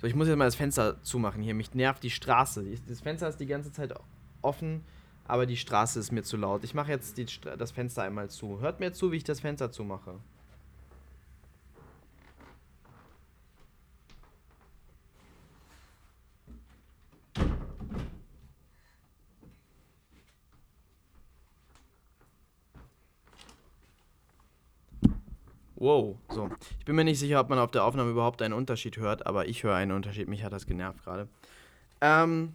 So, 0.00 0.06
ich 0.06 0.14
muss 0.14 0.28
jetzt 0.28 0.38
mal 0.38 0.44
das 0.46 0.54
Fenster 0.54 1.02
zumachen 1.02 1.42
hier. 1.42 1.54
Mich 1.54 1.74
nervt 1.74 2.02
die 2.02 2.10
Straße. 2.10 2.64
Das 2.88 3.00
Fenster 3.00 3.28
ist 3.28 3.38
die 3.38 3.46
ganze 3.46 3.72
Zeit 3.72 3.92
offen, 4.40 4.82
aber 5.26 5.44
die 5.44 5.56
Straße 5.56 5.98
ist 5.98 6.12
mir 6.12 6.22
zu 6.22 6.36
laut. 6.36 6.64
Ich 6.64 6.72
mache 6.72 6.90
jetzt 6.90 7.18
die, 7.18 7.26
das 7.58 7.72
Fenster 7.72 8.02
einmal 8.02 8.30
zu. 8.30 8.60
Hört 8.60 8.80
mir 8.80 8.92
zu, 8.92 9.12
wie 9.12 9.16
ich 9.16 9.24
das 9.24 9.40
Fenster 9.40 9.70
zumache. 9.70 10.14
Wow, 25.80 26.18
so. 26.28 26.50
Ich 26.78 26.84
bin 26.84 26.94
mir 26.94 27.04
nicht 27.04 27.18
sicher, 27.18 27.40
ob 27.40 27.48
man 27.48 27.58
auf 27.58 27.70
der 27.70 27.84
Aufnahme 27.84 28.10
überhaupt 28.10 28.42
einen 28.42 28.52
Unterschied 28.52 28.98
hört, 28.98 29.26
aber 29.26 29.48
ich 29.48 29.62
höre 29.62 29.74
einen 29.74 29.92
Unterschied. 29.92 30.28
Mich 30.28 30.44
hat 30.44 30.52
das 30.52 30.66
genervt 30.66 31.02
gerade. 31.02 31.26
Ähm, 32.02 32.52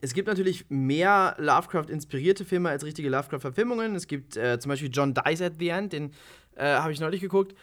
es 0.00 0.12
gibt 0.12 0.26
natürlich 0.26 0.66
mehr 0.68 1.36
Lovecraft-inspirierte 1.38 2.44
Filme 2.44 2.70
als 2.70 2.84
richtige 2.84 3.08
Lovecraft-Verfilmungen. 3.08 3.94
Es 3.94 4.08
gibt 4.08 4.36
äh, 4.36 4.58
zum 4.58 4.70
Beispiel 4.70 4.90
John 4.92 5.14
Dies 5.14 5.40
at 5.40 5.52
the 5.60 5.68
End, 5.68 5.92
den 5.92 6.12
äh, 6.56 6.74
habe 6.74 6.90
ich 6.92 6.98
neulich 6.98 7.20
geguckt. 7.20 7.54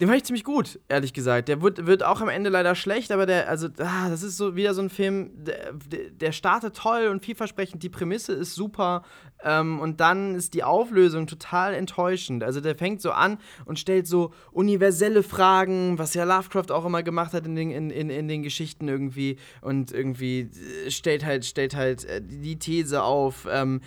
Den 0.00 0.08
fand 0.08 0.16
ich 0.16 0.24
ziemlich 0.24 0.44
gut, 0.44 0.80
ehrlich 0.88 1.12
gesagt. 1.12 1.48
Der 1.48 1.60
wird, 1.60 1.86
wird 1.86 2.02
auch 2.02 2.22
am 2.22 2.30
Ende 2.30 2.48
leider 2.48 2.74
schlecht, 2.74 3.12
aber 3.12 3.26
der, 3.26 3.50
also, 3.50 3.68
ah, 3.78 4.08
das 4.08 4.22
ist 4.22 4.38
so 4.38 4.56
wieder 4.56 4.72
so 4.72 4.80
ein 4.80 4.88
Film, 4.88 5.30
der, 5.34 5.74
der 6.10 6.32
startet 6.32 6.74
toll 6.74 7.08
und 7.08 7.22
vielversprechend. 7.22 7.82
Die 7.82 7.90
Prämisse 7.90 8.32
ist 8.32 8.54
super. 8.54 9.02
Ähm, 9.42 9.80
und 9.80 10.00
dann 10.00 10.34
ist 10.34 10.54
die 10.54 10.64
Auflösung 10.64 11.26
total 11.26 11.74
enttäuschend. 11.74 12.44
Also 12.44 12.60
der 12.60 12.74
fängt 12.74 13.00
so 13.00 13.10
an 13.12 13.38
und 13.64 13.78
stellt 13.78 14.06
so 14.06 14.32
universelle 14.52 15.22
Fragen, 15.22 15.98
was 15.98 16.14
ja 16.14 16.24
Lovecraft 16.24 16.70
auch 16.70 16.84
immer 16.84 17.02
gemacht 17.02 17.32
hat 17.32 17.46
in 17.46 17.54
den, 17.54 17.70
in, 17.70 17.90
in, 17.90 18.10
in 18.10 18.28
den 18.28 18.42
Geschichten 18.42 18.88
irgendwie. 18.88 19.36
Und 19.60 19.92
irgendwie 19.92 20.50
äh, 20.86 20.90
stellt 20.90 21.24
halt, 21.24 21.44
stellt 21.44 21.74
halt 21.74 22.04
äh, 22.04 22.20
die 22.22 22.58
These 22.58 23.02
auf, 23.02 23.46
ähm, 23.50 23.80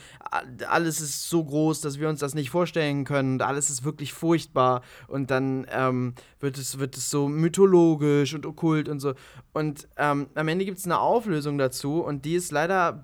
alles 0.67 1.01
ist 1.01 1.29
so 1.29 1.43
groß, 1.43 1.81
dass 1.81 1.99
wir 1.99 2.09
uns 2.09 2.19
das 2.19 2.33
nicht 2.33 2.49
vorstellen 2.49 3.03
können. 3.03 3.33
Und 3.33 3.41
alles 3.41 3.69
ist 3.69 3.83
wirklich 3.83 4.13
furchtbar. 4.13 4.81
Und 5.07 5.29
dann 5.29 5.65
ähm, 5.71 6.02
wird, 6.39 6.57
es, 6.57 6.79
wird 6.79 6.97
es 6.97 7.09
so 7.09 7.27
mythologisch 7.27 8.33
und 8.33 8.45
okkult 8.45 8.89
und 8.89 8.99
so. 8.99 9.13
Und 9.53 9.87
ähm, 9.97 10.27
am 10.35 10.47
Ende 10.47 10.65
gibt 10.65 10.77
es 10.77 10.85
eine 10.85 10.99
Auflösung 10.99 11.57
dazu 11.57 12.01
und 12.01 12.25
die 12.25 12.35
ist 12.35 12.51
leider 12.51 13.03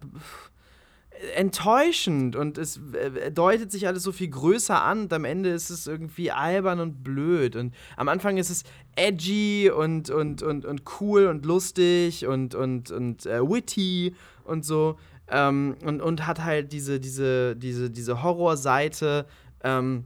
enttäuschend 1.36 2.36
und 2.36 2.58
es 2.58 2.80
äh, 2.94 3.32
deutet 3.32 3.72
sich 3.72 3.88
alles 3.88 4.04
so 4.04 4.12
viel 4.12 4.30
größer 4.30 4.82
an 4.82 5.02
und 5.02 5.14
am 5.14 5.26
Ende 5.26 5.50
ist 5.50 5.70
es 5.70 5.86
irgendwie 5.86 6.32
albern 6.32 6.80
und 6.80 7.04
blöd 7.04 7.56
und 7.56 7.74
am 7.98 8.08
Anfang 8.08 8.38
ist 8.38 8.50
es 8.50 8.64
edgy 8.96 9.70
und, 9.70 10.10
und, 10.10 10.42
und, 10.42 10.66
und 10.66 10.84
cool 11.00 11.28
und 11.28 11.46
lustig 11.46 12.26
und, 12.26 12.56
und, 12.56 12.92
und 12.92 13.26
äh, 13.26 13.42
witty 13.42 14.16
und 14.46 14.64
so 14.64 14.98
ähm, 15.28 15.76
und, 15.84 16.02
und 16.02 16.26
hat 16.26 16.44
halt 16.44 16.72
diese, 16.72 17.00
diese, 17.00 17.56
diese, 17.56 17.90
diese 17.90 18.24
Horrorseite 18.24 19.26
ähm, 19.64 20.06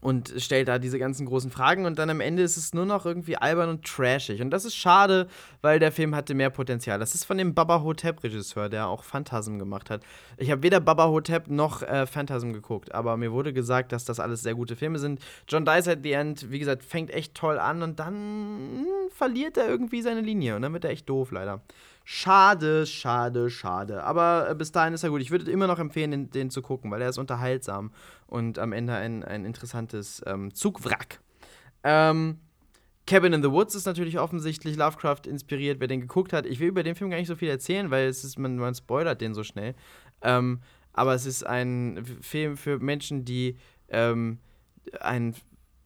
und 0.00 0.32
stellt 0.38 0.68
da 0.68 0.78
diese 0.78 0.98
ganzen 0.98 1.26
großen 1.26 1.50
Fragen 1.50 1.84
und 1.84 1.98
dann 1.98 2.10
am 2.10 2.20
Ende 2.20 2.42
ist 2.42 2.56
es 2.56 2.72
nur 2.72 2.86
noch 2.86 3.04
irgendwie 3.04 3.36
albern 3.36 3.68
und 3.68 3.84
trashig. 3.84 4.40
Und 4.40 4.50
das 4.50 4.64
ist 4.64 4.76
schade, 4.76 5.26
weil 5.60 5.78
der 5.78 5.90
Film 5.90 6.14
hatte 6.14 6.34
mehr 6.34 6.50
Potenzial. 6.50 6.98
Das 6.98 7.14
ist 7.14 7.24
von 7.24 7.38
dem 7.38 7.54
Baba 7.54 7.82
Hotep-Regisseur, 7.82 8.68
der 8.68 8.88
auch 8.88 9.02
Phantasm 9.02 9.58
gemacht 9.58 9.90
hat. 9.90 10.02
Ich 10.36 10.50
habe 10.50 10.62
weder 10.62 10.80
Baba 10.80 11.08
Hotep 11.08 11.48
noch 11.48 11.82
äh, 11.82 12.06
Phantasm 12.06 12.52
geguckt, 12.52 12.94
aber 12.94 13.16
mir 13.16 13.32
wurde 13.32 13.52
gesagt, 13.52 13.92
dass 13.92 14.04
das 14.04 14.20
alles 14.20 14.42
sehr 14.42 14.54
gute 14.54 14.76
Filme 14.76 14.98
sind. 14.98 15.20
John 15.48 15.64
Dice 15.64 15.88
at 15.88 16.00
the 16.02 16.12
End, 16.12 16.50
wie 16.50 16.58
gesagt, 16.58 16.84
fängt 16.84 17.10
echt 17.10 17.34
toll 17.34 17.58
an 17.58 17.82
und 17.82 17.98
dann 17.98 18.14
hm, 18.14 18.86
verliert 19.10 19.56
er 19.56 19.68
irgendwie 19.68 20.02
seine 20.02 20.20
Linie 20.20 20.56
und 20.56 20.62
dann 20.62 20.72
wird 20.72 20.84
er 20.84 20.90
echt 20.90 21.08
doof, 21.08 21.32
leider. 21.32 21.60
Schade, 22.10 22.86
schade, 22.86 23.50
schade. 23.50 24.02
Aber 24.02 24.48
äh, 24.48 24.54
bis 24.54 24.72
dahin 24.72 24.94
ist 24.94 25.02
er 25.02 25.10
gut. 25.10 25.20
Ich 25.20 25.30
würde 25.30 25.50
immer 25.50 25.66
noch 25.66 25.78
empfehlen, 25.78 26.10
den, 26.10 26.30
den, 26.30 26.48
zu 26.48 26.62
gucken, 26.62 26.90
weil 26.90 27.02
er 27.02 27.10
ist 27.10 27.18
unterhaltsam 27.18 27.92
und 28.26 28.58
am 28.58 28.72
Ende 28.72 28.94
ein, 28.94 29.22
ein 29.22 29.44
interessantes 29.44 30.22
ähm, 30.24 30.54
Zugwrack. 30.54 31.20
Ähm, 31.84 32.38
Cabin 33.06 33.34
in 33.34 33.42
the 33.42 33.50
Woods 33.50 33.74
ist 33.74 33.84
natürlich 33.84 34.18
offensichtlich 34.18 34.78
Lovecraft 34.78 35.26
inspiriert, 35.26 35.80
wer 35.80 35.86
den 35.86 36.00
geguckt 36.00 36.32
hat. 36.32 36.46
Ich 36.46 36.60
will 36.60 36.68
über 36.68 36.82
den 36.82 36.94
Film 36.94 37.10
gar 37.10 37.18
nicht 37.18 37.28
so 37.28 37.36
viel 37.36 37.50
erzählen, 37.50 37.90
weil 37.90 38.06
es 38.06 38.24
ist, 38.24 38.38
man, 38.38 38.56
man 38.56 38.74
spoilert 38.74 39.20
den 39.20 39.34
so 39.34 39.44
schnell. 39.44 39.74
Ähm, 40.22 40.62
aber 40.94 41.12
es 41.12 41.26
ist 41.26 41.44
ein 41.46 42.06
Film 42.22 42.56
für 42.56 42.78
Menschen, 42.78 43.26
die 43.26 43.58
ähm, 43.90 44.38
einen 44.98 45.34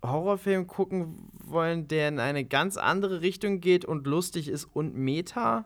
Horrorfilm 0.05 0.69
gucken 0.69 1.33
wollen, 1.33 1.89
der 1.89 2.07
in 2.07 2.21
eine 2.21 2.45
ganz 2.45 2.77
andere 2.77 3.23
Richtung 3.23 3.61
geht 3.61 3.85
und 3.85 4.07
lustig 4.07 4.47
ist 4.47 4.67
und 4.67 4.95
Meta. 4.95 5.65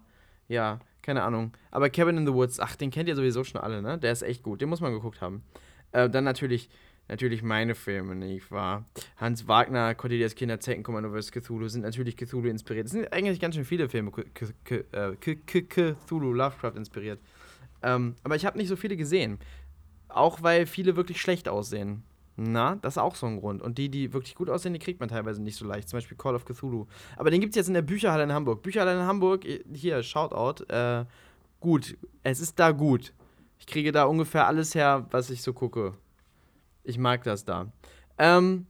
Ja, 0.48 0.80
keine 1.02 1.22
Ahnung. 1.22 1.52
Aber 1.70 1.90
Cabin 1.90 2.16
in 2.18 2.26
the 2.26 2.32
Woods, 2.32 2.60
ach, 2.60 2.76
den 2.76 2.90
kennt 2.90 3.08
ihr 3.08 3.16
sowieso 3.16 3.44
schon 3.44 3.60
alle, 3.60 3.82
ne? 3.82 3.98
Der 3.98 4.12
ist 4.12 4.22
echt 4.22 4.42
gut. 4.42 4.60
Den 4.60 4.68
muss 4.68 4.80
man 4.80 4.92
geguckt 4.92 5.20
haben. 5.20 5.42
Äh, 5.92 6.10
dann 6.10 6.24
natürlich, 6.24 6.68
natürlich 7.08 7.42
meine 7.42 7.74
Filme, 7.74 8.14
nicht 8.14 8.50
wahr? 8.50 8.84
Hans 9.16 9.46
Wagner, 9.46 9.94
Cordelias 9.94 10.34
Kinder, 10.34 10.60
Zeckenkommando 10.60 11.10
vs. 11.10 11.30
Cthulhu 11.30 11.68
sind 11.68 11.82
natürlich 11.82 12.16
Cthulhu 12.16 12.48
inspiriert. 12.48 12.86
Es 12.86 12.92
sind 12.92 13.12
eigentlich 13.12 13.40
ganz 13.40 13.54
schön 13.54 13.64
viele 13.64 13.88
Filme 13.88 14.10
äh, 14.70 15.16
Cthulhu, 15.16 16.32
Lovecraft 16.32 16.76
inspiriert. 16.76 17.20
Ähm, 17.82 18.16
aber 18.24 18.36
ich 18.36 18.44
habe 18.44 18.58
nicht 18.58 18.68
so 18.68 18.76
viele 18.76 18.96
gesehen. 18.96 19.38
Auch 20.08 20.42
weil 20.42 20.66
viele 20.66 20.96
wirklich 20.96 21.20
schlecht 21.20 21.48
aussehen. 21.48 22.02
Na, 22.36 22.76
das 22.76 22.94
ist 22.94 22.98
auch 22.98 23.14
so 23.14 23.26
ein 23.26 23.40
Grund. 23.40 23.62
Und 23.62 23.78
die, 23.78 23.88
die 23.88 24.12
wirklich 24.12 24.34
gut 24.34 24.50
aussehen, 24.50 24.74
die 24.74 24.78
kriegt 24.78 25.00
man 25.00 25.08
teilweise 25.08 25.42
nicht 25.42 25.56
so 25.56 25.64
leicht. 25.64 25.88
Zum 25.88 25.96
Beispiel 25.96 26.18
Call 26.18 26.34
of 26.34 26.44
Cthulhu. 26.44 26.86
Aber 27.16 27.30
den 27.30 27.40
gibt 27.40 27.52
es 27.52 27.56
jetzt 27.56 27.68
in 27.68 27.74
der 27.74 27.82
Bücherhalle 27.82 28.24
in 28.24 28.32
Hamburg. 28.32 28.62
Bücherhalle 28.62 28.92
in 28.92 29.06
Hamburg, 29.06 29.46
hier, 29.72 30.02
Shoutout. 30.02 30.64
Äh, 30.64 31.06
gut, 31.60 31.96
es 32.22 32.40
ist 32.40 32.58
da 32.58 32.72
gut. 32.72 33.14
Ich 33.58 33.66
kriege 33.66 33.90
da 33.90 34.04
ungefähr 34.04 34.46
alles 34.46 34.74
her, 34.74 35.06
was 35.10 35.30
ich 35.30 35.40
so 35.40 35.54
gucke. 35.54 35.94
Ich 36.84 36.98
mag 36.98 37.24
das 37.24 37.44
da. 37.44 37.72
Ähm, 38.18 38.66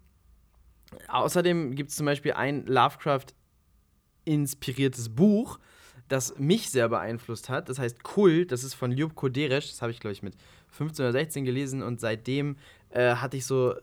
außerdem 1.08 1.74
gibt 1.74 1.90
es 1.90 1.96
zum 1.96 2.06
Beispiel 2.06 2.34
ein 2.34 2.64
Lovecraft-inspiriertes 2.66 5.08
Buch, 5.08 5.58
das 6.06 6.38
mich 6.38 6.70
sehr 6.70 6.88
beeinflusst 6.88 7.48
hat. 7.48 7.68
Das 7.68 7.80
heißt 7.80 8.04
Kult, 8.04 8.52
das 8.52 8.62
ist 8.62 8.74
von 8.74 8.92
Ljub 8.92 9.16
Koderesch. 9.16 9.70
Das 9.70 9.82
habe 9.82 9.90
ich, 9.90 9.98
glaube 9.98 10.12
ich, 10.12 10.22
mit 10.22 10.36
15 10.70 11.04
oder 11.04 11.10
16 11.12 11.44
gelesen 11.44 11.82
und 11.82 11.98
seitdem 12.00 12.56
äh, 12.96 13.16
hatte 13.16 13.36
ich 13.36 13.46
so 13.46 13.72
äh, 13.72 13.78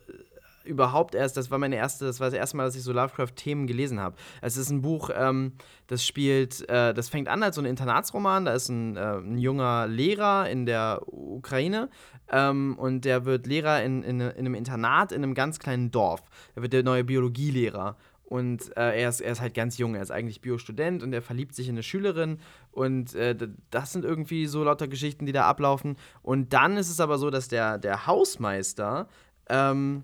überhaupt 0.63 1.13
erst, 1.13 1.37
das 1.37 1.51
war 1.51 1.57
meine 1.57 1.75
erste, 1.75 2.05
das 2.05 2.19
war 2.19 2.27
das 2.27 2.33
erste 2.33 2.57
Mal, 2.57 2.65
dass 2.65 2.75
ich 2.75 2.83
so 2.83 2.93
Lovecraft-Themen 2.93 3.67
gelesen 3.67 3.99
habe. 3.99 4.15
Es 4.41 4.57
ist 4.57 4.69
ein 4.69 4.81
Buch, 4.81 5.09
ähm, 5.13 5.53
das 5.87 6.05
spielt, 6.05 6.67
äh, 6.69 6.93
das 6.93 7.09
fängt 7.09 7.27
an 7.27 7.43
als 7.43 7.55
so 7.55 7.61
ein 7.61 7.65
Internatsroman. 7.65 8.45
Da 8.45 8.53
ist 8.53 8.69
ein, 8.69 8.95
äh, 8.95 9.17
ein 9.17 9.37
junger 9.37 9.87
Lehrer 9.87 10.49
in 10.49 10.65
der 10.65 11.01
Ukraine 11.05 11.89
ähm, 12.31 12.77
und 12.77 13.05
der 13.05 13.25
wird 13.25 13.45
Lehrer 13.45 13.83
in, 13.83 14.03
in, 14.03 14.21
in, 14.21 14.31
einem 14.31 14.55
Internat 14.55 15.11
in 15.11 15.23
einem 15.23 15.33
ganz 15.33 15.59
kleinen 15.59 15.91
Dorf. 15.91 16.23
Er 16.55 16.61
wird 16.61 16.73
der 16.73 16.83
neue 16.83 17.03
Biologielehrer. 17.03 17.97
Und 18.25 18.75
äh, 18.77 19.01
er, 19.01 19.09
ist, 19.09 19.21
er 19.21 19.31
ist 19.31 19.41
halt 19.41 19.53
ganz 19.53 19.77
jung, 19.77 19.95
er 19.95 20.01
ist 20.01 20.11
eigentlich 20.11 20.41
Biostudent 20.41 21.03
und 21.03 21.13
er 21.13 21.21
verliebt 21.21 21.53
sich 21.53 21.67
in 21.67 21.75
eine 21.75 21.83
Schülerin. 21.83 22.39
Und 22.71 23.13
äh, 23.15 23.35
das 23.69 23.91
sind 23.91 24.05
irgendwie 24.05 24.47
so 24.47 24.63
lauter 24.63 24.87
Geschichten, 24.87 25.25
die 25.25 25.31
da 25.31 25.45
ablaufen. 25.45 25.97
Und 26.21 26.53
dann 26.53 26.77
ist 26.77 26.89
es 26.89 26.99
aber 26.99 27.17
so, 27.17 27.29
dass 27.29 27.47
der, 27.47 27.77
der 27.77 28.07
Hausmeister, 28.07 29.07
ähm, 29.49 30.03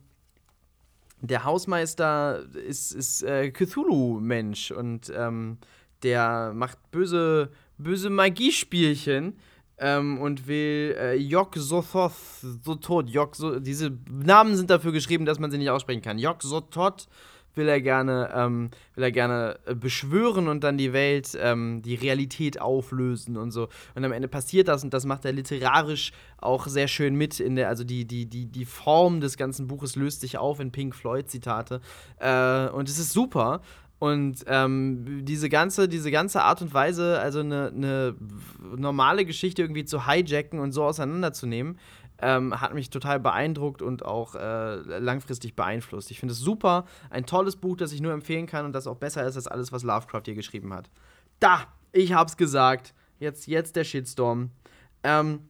der 1.21 1.43
Hausmeister 1.43 2.43
ist, 2.67 2.91
ist 2.91 3.23
äh, 3.23 3.51
Cthulhu-Mensch 3.51 4.71
und 4.71 5.11
ähm, 5.15 5.57
der 6.03 6.53
macht 6.53 6.91
böse, 6.91 7.49
böse 7.77 8.09
Magiespielchen. 8.09 9.37
Ähm, 9.81 10.19
und 10.19 10.45
will 10.45 10.93
äh, 10.99 11.15
Jok 11.15 11.55
Sothoth, 11.55 12.11
Sotot, 12.41 13.09
Jok, 13.09 13.33
so, 13.33 13.61
diese 13.61 13.97
Namen 14.11 14.57
sind 14.57 14.69
dafür 14.69 14.91
geschrieben, 14.91 15.25
dass 15.25 15.39
man 15.39 15.51
sie 15.51 15.57
nicht 15.57 15.69
aussprechen 15.69 16.01
kann. 16.01 16.19
Jok 16.19 16.43
Sotot 16.43 17.07
will 17.59 17.69
er 17.69 17.81
gerne, 17.81 18.31
ähm, 18.33 18.71
will 18.95 19.03
er 19.03 19.11
gerne 19.11 19.59
äh, 19.65 19.75
beschwören 19.75 20.47
und 20.47 20.63
dann 20.63 20.79
die 20.79 20.93
Welt, 20.93 21.37
ähm, 21.39 21.83
die 21.83 21.93
Realität 21.93 22.59
auflösen 22.59 23.37
und 23.37 23.51
so. 23.51 23.69
Und 23.93 24.03
am 24.03 24.11
Ende 24.11 24.27
passiert 24.27 24.67
das 24.67 24.83
und 24.83 24.93
das 24.95 25.05
macht 25.05 25.25
er 25.25 25.33
literarisch 25.33 26.11
auch 26.37 26.65
sehr 26.65 26.87
schön 26.87 27.15
mit 27.15 27.39
in 27.39 27.55
der, 27.55 27.69
also 27.69 27.83
die, 27.83 28.05
die, 28.05 28.25
die, 28.25 28.47
die 28.47 28.65
Form 28.65 29.21
des 29.21 29.37
ganzen 29.37 29.67
Buches 29.67 29.95
löst 29.95 30.21
sich 30.21 30.39
auf 30.39 30.59
in 30.59 30.71
Pink 30.71 30.95
Floyd-Zitate. 30.95 31.81
Äh, 32.17 32.69
und 32.69 32.89
es 32.89 32.97
ist 32.97 33.13
super. 33.13 33.61
Und 33.99 34.45
ähm, 34.47 35.25
diese, 35.25 35.49
ganze, 35.49 35.89
diese 35.89 36.09
ganze 36.09 36.41
Art 36.41 36.61
und 36.61 36.73
Weise, 36.73 37.19
also 37.19 37.41
eine, 37.41 37.67
eine 37.67 38.15
normale 38.77 39.25
Geschichte 39.25 39.61
irgendwie 39.61 39.83
zu 39.83 40.07
hijacken 40.07 40.59
und 40.59 40.71
so 40.71 40.85
auseinanderzunehmen, 40.85 41.77
ähm, 42.21 42.59
hat 42.59 42.73
mich 42.73 42.89
total 42.89 43.19
beeindruckt 43.19 43.81
und 43.81 44.05
auch 44.05 44.35
äh, 44.35 44.75
langfristig 44.99 45.55
beeinflusst. 45.55 46.11
Ich 46.11 46.19
finde 46.19 46.33
es 46.33 46.39
super, 46.39 46.85
ein 47.09 47.25
tolles 47.25 47.55
Buch, 47.55 47.77
das 47.77 47.91
ich 47.91 48.01
nur 48.01 48.13
empfehlen 48.13 48.45
kann 48.45 48.65
und 48.65 48.73
das 48.73 48.87
auch 48.87 48.97
besser 48.97 49.25
ist 49.25 49.35
als 49.35 49.47
alles, 49.47 49.71
was 49.71 49.83
Lovecraft 49.83 50.23
hier 50.25 50.35
geschrieben 50.35 50.73
hat. 50.73 50.89
Da, 51.39 51.63
ich 51.91 52.13
hab's 52.13 52.37
gesagt. 52.37 52.93
Jetzt, 53.19 53.47
jetzt 53.47 53.75
der 53.75 53.83
Shitstorm. 53.83 54.51
Ähm, 55.03 55.48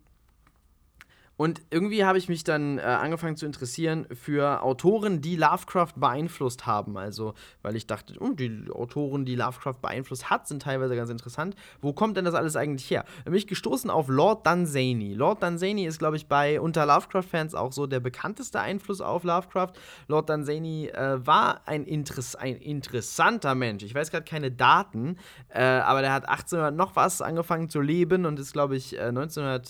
und 1.39 1.61
irgendwie 1.69 2.03
habe 2.03 2.17
ich 2.17 2.27
mich 2.27 2.43
dann 2.43 2.79
äh, 2.79 2.81
angefangen 2.81 3.37
zu 3.37 3.45
interessieren 3.45 4.05
für 4.11 4.61
Autoren, 4.61 5.21
die 5.21 5.37
Lovecraft 5.37 5.93
beeinflusst 5.95 6.65
haben. 6.65 6.97
Also, 6.97 7.33
weil 7.61 7.77
ich 7.77 7.87
dachte, 7.87 8.13
oh, 8.19 8.33
die 8.33 8.65
Autoren, 8.69 9.23
die 9.23 9.35
Lovecraft 9.35 9.75
beeinflusst 9.81 10.29
hat, 10.29 10.49
sind 10.49 10.63
teilweise 10.63 10.97
ganz 10.97 11.09
interessant. 11.09 11.55
Wo 11.79 11.93
kommt 11.93 12.17
denn 12.17 12.25
das 12.25 12.33
alles 12.33 12.57
eigentlich 12.57 12.91
her? 12.91 13.05
Da 13.23 13.31
bin 13.31 13.35
ich 13.35 13.47
gestoßen 13.47 13.89
auf 13.89 14.09
Lord 14.09 14.45
Dunsany. 14.45 15.13
Lord 15.13 15.41
Dunsany 15.41 15.85
ist, 15.85 15.99
glaube 15.99 16.17
ich, 16.17 16.27
bei 16.27 16.59
unter 16.59 16.85
Lovecraft-Fans 16.85 17.55
auch 17.55 17.71
so 17.71 17.87
der 17.87 18.01
bekannteste 18.01 18.59
Einfluss 18.59 18.99
auf 18.99 19.23
Lovecraft. 19.23 19.71
Lord 20.09 20.29
Dunsany 20.29 20.87
äh, 20.87 21.25
war 21.25 21.61
ein, 21.65 21.85
Interess 21.85 22.35
ein 22.35 22.57
interessanter 22.57 23.55
Mensch. 23.55 23.83
Ich 23.83 23.95
weiß 23.95 24.11
gerade 24.11 24.25
keine 24.25 24.51
Daten, 24.51 25.15
äh, 25.47 25.63
aber 25.63 26.01
der 26.01 26.11
hat 26.11 26.27
1800 26.27 26.75
noch 26.75 26.97
was 26.97 27.21
angefangen 27.21 27.69
zu 27.69 27.79
leben 27.79 28.25
und 28.25 28.37
ist, 28.41 28.51
glaube 28.51 28.75
ich, 28.75 28.99
1900 28.99 29.65
äh, 29.65 29.69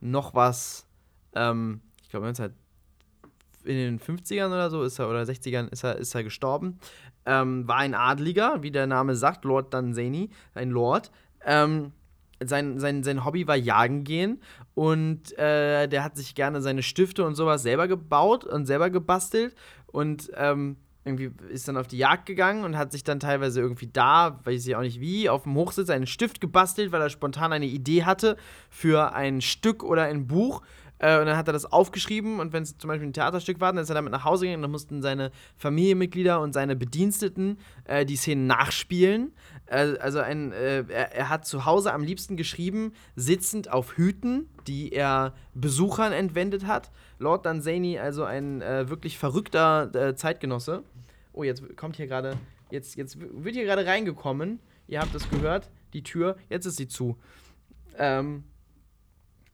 noch 0.00 0.34
was 0.34 0.87
ähm, 1.38 1.80
ich 2.02 2.08
glaube, 2.08 2.26
in 3.64 3.76
den 3.76 4.00
50ern 4.00 4.48
oder 4.48 4.70
so 4.70 4.82
ist 4.82 4.98
er, 4.98 5.08
oder 5.08 5.22
60ern 5.22 5.68
ist 5.70 5.84
er, 5.84 5.96
ist 5.96 6.14
er 6.14 6.24
gestorben. 6.24 6.78
Ähm, 7.26 7.68
war 7.68 7.76
ein 7.76 7.94
Adliger, 7.94 8.62
wie 8.62 8.70
der 8.70 8.86
Name 8.86 9.14
sagt, 9.14 9.44
Lord 9.44 9.74
Dunsany, 9.74 10.30
ein 10.54 10.70
Lord. 10.70 11.10
Ähm, 11.44 11.92
sein, 12.42 12.78
sein, 12.78 13.02
sein 13.02 13.24
Hobby 13.24 13.46
war 13.46 13.56
Jagen 13.56 14.04
gehen 14.04 14.40
und 14.74 15.36
äh, 15.38 15.88
der 15.88 16.04
hat 16.04 16.16
sich 16.16 16.34
gerne 16.34 16.62
seine 16.62 16.82
Stifte 16.82 17.24
und 17.24 17.34
sowas 17.34 17.62
selber 17.62 17.88
gebaut 17.88 18.44
und 18.44 18.66
selber 18.66 18.90
gebastelt 18.90 19.54
und 19.86 20.30
ähm, 20.36 20.76
irgendwie 21.04 21.30
ist 21.48 21.66
dann 21.66 21.76
auf 21.76 21.88
die 21.88 21.98
Jagd 21.98 22.26
gegangen 22.26 22.64
und 22.64 22.76
hat 22.76 22.92
sich 22.92 23.02
dann 23.02 23.18
teilweise 23.18 23.60
irgendwie 23.60 23.88
da, 23.88 24.40
weiß 24.44 24.66
ich 24.66 24.76
auch 24.76 24.82
nicht 24.82 25.00
wie, 25.00 25.28
auf 25.28 25.44
dem 25.44 25.54
Hochsitz 25.56 25.90
einen 25.90 26.06
Stift 26.06 26.40
gebastelt, 26.40 26.92
weil 26.92 27.00
er 27.00 27.10
spontan 27.10 27.52
eine 27.52 27.66
Idee 27.66 28.04
hatte 28.04 28.36
für 28.68 29.14
ein 29.14 29.40
Stück 29.40 29.82
oder 29.82 30.04
ein 30.04 30.26
Buch 30.26 30.62
Äh, 30.98 31.18
und 31.20 31.26
dann 31.26 31.36
hat 31.36 31.46
er 31.46 31.52
das 31.52 31.64
aufgeschrieben 31.64 32.40
und 32.40 32.52
wenn 32.52 32.62
es 32.62 32.76
zum 32.76 32.88
Beispiel 32.88 33.08
ein 33.08 33.12
Theaterstück 33.12 33.60
war, 33.60 33.72
dann 33.72 33.82
ist 33.82 33.88
er 33.88 33.94
damit 33.94 34.12
nach 34.12 34.24
Hause 34.24 34.46
gegangen. 34.46 34.62
Dann 34.62 34.70
mussten 34.70 35.02
seine 35.02 35.30
Familienmitglieder 35.56 36.40
und 36.40 36.52
seine 36.52 36.76
Bediensteten 36.76 37.58
äh, 37.84 38.04
die 38.04 38.16
Szenen 38.16 38.46
nachspielen. 38.46 39.32
Äh, 39.66 39.96
also 39.98 40.20
ein, 40.20 40.52
äh, 40.52 40.84
er, 40.88 41.14
er, 41.14 41.28
hat 41.28 41.46
zu 41.46 41.64
Hause 41.64 41.92
am 41.92 42.02
liebsten 42.02 42.36
geschrieben, 42.36 42.92
sitzend 43.16 43.70
auf 43.70 43.96
Hüten, 43.96 44.48
die 44.66 44.92
er 44.92 45.34
Besuchern 45.54 46.12
entwendet 46.12 46.66
hat. 46.66 46.90
Lord 47.18 47.46
Danzani, 47.46 47.98
also 47.98 48.24
ein 48.24 48.62
äh, 48.62 48.88
wirklich 48.88 49.18
verrückter 49.18 49.94
äh, 49.94 50.14
Zeitgenosse. 50.14 50.82
Oh, 51.32 51.44
jetzt 51.44 51.62
kommt 51.76 51.96
hier 51.96 52.06
gerade, 52.06 52.36
jetzt, 52.70 52.96
jetzt 52.96 53.18
wird 53.20 53.54
hier 53.54 53.64
gerade 53.64 53.86
reingekommen. 53.86 54.60
Ihr 54.88 55.00
habt 55.00 55.14
es 55.14 55.28
gehört, 55.30 55.70
die 55.92 56.02
Tür, 56.02 56.36
jetzt 56.48 56.66
ist 56.66 56.76
sie 56.76 56.88
zu. 56.88 57.16
Ähm, 57.98 58.44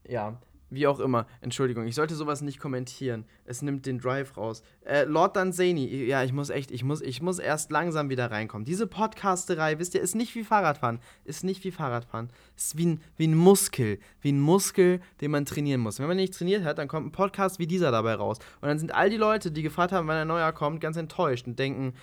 ja, 0.07 0.39
wie 0.75 0.87
auch 0.87 1.01
immer. 1.01 1.27
Entschuldigung, 1.41 1.87
ich 1.87 1.95
sollte 1.95 2.15
sowas 2.15 2.43
nicht 2.43 2.59
kommentieren. 2.59 3.25
Es 3.45 3.63
nimmt 3.63 3.87
den 3.87 3.99
Drive 3.99 4.37
raus. 4.37 4.63
Äh, 4.85 5.05
Lord 5.05 5.37
Danzani, 5.37 6.05
ja, 6.05 6.23
ich 6.25 6.33
muss 6.33 6.51
echt, 6.51 6.71
ich 6.71 6.85
muss, 6.85 7.01
ich 7.01 7.23
muss 7.23 7.39
erst 7.39 7.71
langsam 7.71 8.11
wieder 8.11 8.31
reinkommen. 8.31 8.65
Diese 8.65 8.87
Podcasterei, 8.87 9.79
wisst 9.79 9.95
ihr, 9.95 10.01
ist 10.01 10.15
nicht 10.15 10.35
wie 10.35 10.45
Fahrradfahren. 10.45 11.01
Ist 11.25 11.45
nicht 11.45 11.65
wie 11.65 11.71
Fahrradfahren. 11.71 12.31
Ist 12.57 12.77
wie 12.77 12.87
ein, 12.87 13.01
wie 13.17 13.27
ein 13.27 13.35
Muskel. 13.35 13.99
Wie 14.21 14.33
ein 14.33 14.41
Muskel, 14.41 15.01
den 15.21 15.31
man 15.31 15.45
trainieren 15.45 15.81
muss. 15.81 15.99
Wenn 15.99 16.09
man 16.09 16.17
nicht 16.17 16.35
trainiert 16.35 16.65
hat, 16.65 16.79
dann 16.79 16.89
kommt 16.89 17.07
ein 17.07 17.13
Podcast 17.13 17.59
wie 17.59 17.67
dieser 17.67 17.91
dabei 17.91 18.15
raus. 18.15 18.39
Und 18.61 18.69
dann 18.69 18.79
sind 18.79 18.95
all 18.95 19.11
die 19.11 19.17
Leute, 19.17 19.51
die 19.51 19.63
gefragt 19.63 19.93
haben, 19.93 20.09
wann 20.09 20.17
ein 20.17 20.29
neuer 20.29 20.53
kommt, 20.53 20.81
ganz 20.81 20.97
enttäuscht 20.97 21.47
und 21.47 21.59
denken, 21.59 21.95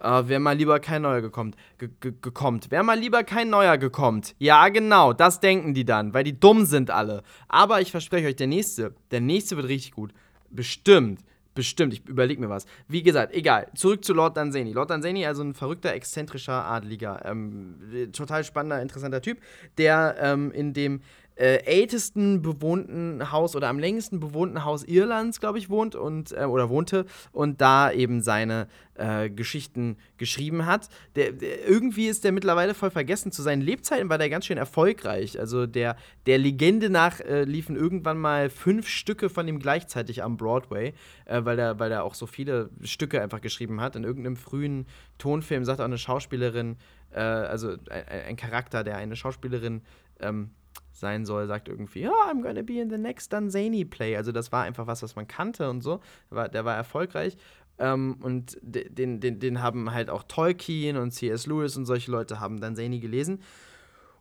Uh, 0.00 0.28
Wäre 0.28 0.38
mal 0.38 0.56
lieber 0.56 0.78
kein 0.78 1.02
neuer 1.02 1.20
gekommen. 1.20 1.54
gekommen. 2.00 2.60
Wäre 2.68 2.84
mal 2.84 2.98
lieber 2.98 3.24
kein 3.24 3.50
neuer 3.50 3.78
gekommen. 3.78 4.22
Ja, 4.38 4.68
genau, 4.68 5.12
das 5.12 5.40
denken 5.40 5.74
die 5.74 5.84
dann, 5.84 6.14
weil 6.14 6.22
die 6.22 6.38
dumm 6.38 6.66
sind 6.66 6.90
alle. 6.90 7.22
Aber 7.48 7.80
ich 7.80 7.90
verspreche 7.90 8.28
euch, 8.28 8.36
der 8.36 8.46
nächste, 8.46 8.94
der 9.10 9.20
nächste 9.20 9.56
wird 9.56 9.66
richtig 9.68 9.92
gut. 9.92 10.12
Bestimmt. 10.50 11.20
Bestimmt, 11.58 11.92
ich 11.92 12.06
überlege 12.06 12.40
mir 12.40 12.48
was. 12.48 12.66
Wie 12.86 13.02
gesagt, 13.02 13.34
egal. 13.34 13.66
Zurück 13.74 14.04
zu 14.04 14.14
Lord 14.14 14.36
Danzani. 14.36 14.72
Lord 14.72 14.90
Danzani, 14.90 15.26
also 15.26 15.42
ein 15.42 15.54
verrückter, 15.54 15.92
exzentrischer 15.92 16.64
Adeliger. 16.64 17.24
Ähm, 17.24 17.74
total 18.12 18.44
spannender, 18.44 18.80
interessanter 18.80 19.20
Typ, 19.20 19.40
der 19.76 20.14
ähm, 20.20 20.52
in 20.52 20.72
dem 20.72 21.00
äh, 21.38 21.64
ältesten 21.64 22.42
bewohnten 22.42 23.30
Haus 23.30 23.54
oder 23.54 23.68
am 23.68 23.78
längsten 23.78 24.18
bewohnten 24.18 24.64
Haus 24.64 24.82
Irlands, 24.82 25.38
glaube 25.38 25.58
ich, 25.58 25.70
wohnt 25.70 25.94
und 25.94 26.32
äh, 26.32 26.44
oder 26.44 26.68
wohnte 26.68 27.06
und 27.32 27.60
da 27.60 27.92
eben 27.92 28.22
seine 28.22 28.66
äh, 28.94 29.30
Geschichten 29.30 29.96
geschrieben 30.16 30.66
hat. 30.66 30.88
Der, 31.14 31.32
der, 31.32 31.68
irgendwie 31.68 32.08
ist 32.08 32.24
der 32.24 32.32
mittlerweile 32.32 32.74
voll 32.74 32.90
vergessen. 32.90 33.30
Zu 33.30 33.42
seinen 33.42 33.62
Lebzeiten 33.62 34.08
war 34.08 34.18
der 34.18 34.30
ganz 34.30 34.46
schön 34.46 34.58
erfolgreich. 34.58 35.38
Also 35.38 35.66
der, 35.66 35.96
der 36.26 36.38
Legende 36.38 36.90
nach 36.90 37.20
äh, 37.20 37.44
liefen 37.44 37.76
irgendwann 37.76 38.18
mal 38.18 38.50
fünf 38.50 38.88
Stücke 38.88 39.30
von 39.30 39.46
ihm 39.46 39.60
gleichzeitig 39.60 40.24
am 40.24 40.36
Broadway, 40.36 40.92
äh, 41.26 41.44
weil 41.44 41.58
er 41.58 41.78
weil 41.78 41.92
auch 41.94 42.14
so 42.14 42.26
viele 42.26 42.70
Stücke 42.82 43.22
einfach 43.22 43.40
geschrieben 43.40 43.80
hat. 43.80 43.94
In 43.94 44.02
irgendeinem 44.02 44.36
frühen 44.36 44.86
Tonfilm 45.18 45.64
sagt 45.64 45.80
auch 45.80 45.84
eine 45.84 45.98
Schauspielerin, 45.98 46.76
äh, 47.12 47.20
also 47.20 47.76
ein, 47.90 48.08
ein, 48.26 48.36
Charakter, 48.36 48.82
der 48.82 48.96
eine 48.96 49.16
Schauspielerin 49.16 49.82
ähm, 50.20 50.50
sein 50.92 51.24
soll, 51.24 51.46
sagt 51.46 51.68
irgendwie, 51.68 52.00
ja, 52.00 52.10
oh, 52.10 52.30
I'm 52.30 52.42
gonna 52.42 52.62
be 52.62 52.80
in 52.80 52.90
the 52.90 52.98
next 52.98 53.32
Danzani 53.32 53.84
play. 53.84 54.16
Also 54.16 54.32
das 54.32 54.52
war 54.52 54.64
einfach 54.64 54.86
was, 54.86 55.02
was 55.02 55.16
man 55.16 55.28
kannte 55.28 55.70
und 55.70 55.82
so. 55.82 56.00
Der 56.30 56.36
war, 56.36 56.48
der 56.48 56.64
war 56.64 56.76
erfolgreich. 56.76 57.36
Ähm, 57.78 58.16
und 58.20 58.58
den, 58.60 59.20
den, 59.20 59.38
den 59.38 59.62
haben 59.62 59.92
halt 59.92 60.10
auch 60.10 60.24
Tolkien 60.24 60.96
und 60.96 61.12
C.S. 61.12 61.46
Lewis 61.46 61.76
und 61.76 61.86
solche 61.86 62.10
Leute 62.10 62.40
haben 62.40 62.60
Danzani 62.60 62.98
gelesen. 62.98 63.40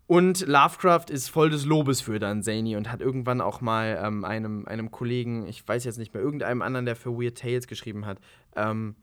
Und 0.05 0.47
Lovecraft 0.47 1.09
ist 1.09 1.29
voll 1.29 1.49
des 1.49 1.65
Lobes 1.65 1.99
für 1.99 2.17
Danzani 2.17 2.77
und 2.77 2.89
hat 2.89 3.01
irgendwann 3.01 3.41
auch 3.41 3.59
mal 3.59 3.99
ähm, 4.01 4.23
einem, 4.23 4.65
einem 4.65 4.89
Kollegen, 4.89 5.45
ich 5.47 5.67
weiß 5.67 5.83
jetzt 5.83 5.97
nicht 5.97 6.13
mehr, 6.13 6.23
irgendeinem 6.23 6.61
anderen, 6.61 6.85
der 6.85 6.95
für 6.95 7.11
Weird 7.11 7.37
Tales 7.37 7.67
geschrieben 7.67 8.05
hat, 8.05 8.19
ähm, 8.55 8.95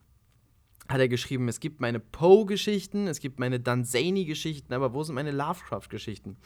hat 0.89 1.01
er 1.01 1.09
geschrieben, 1.09 1.49
es 1.49 1.61
gibt 1.61 1.81
meine 1.81 1.99
Poe-Geschichten, 1.99 3.07
es 3.07 3.21
gibt 3.21 3.41
meine 3.41 3.59
Danzani-Geschichten, 3.59 4.75
aber 4.75 4.93
wo 4.93 5.03
sind 5.03 5.15
meine 5.15 5.31
Lovecraft-Geschichten? 5.31 6.37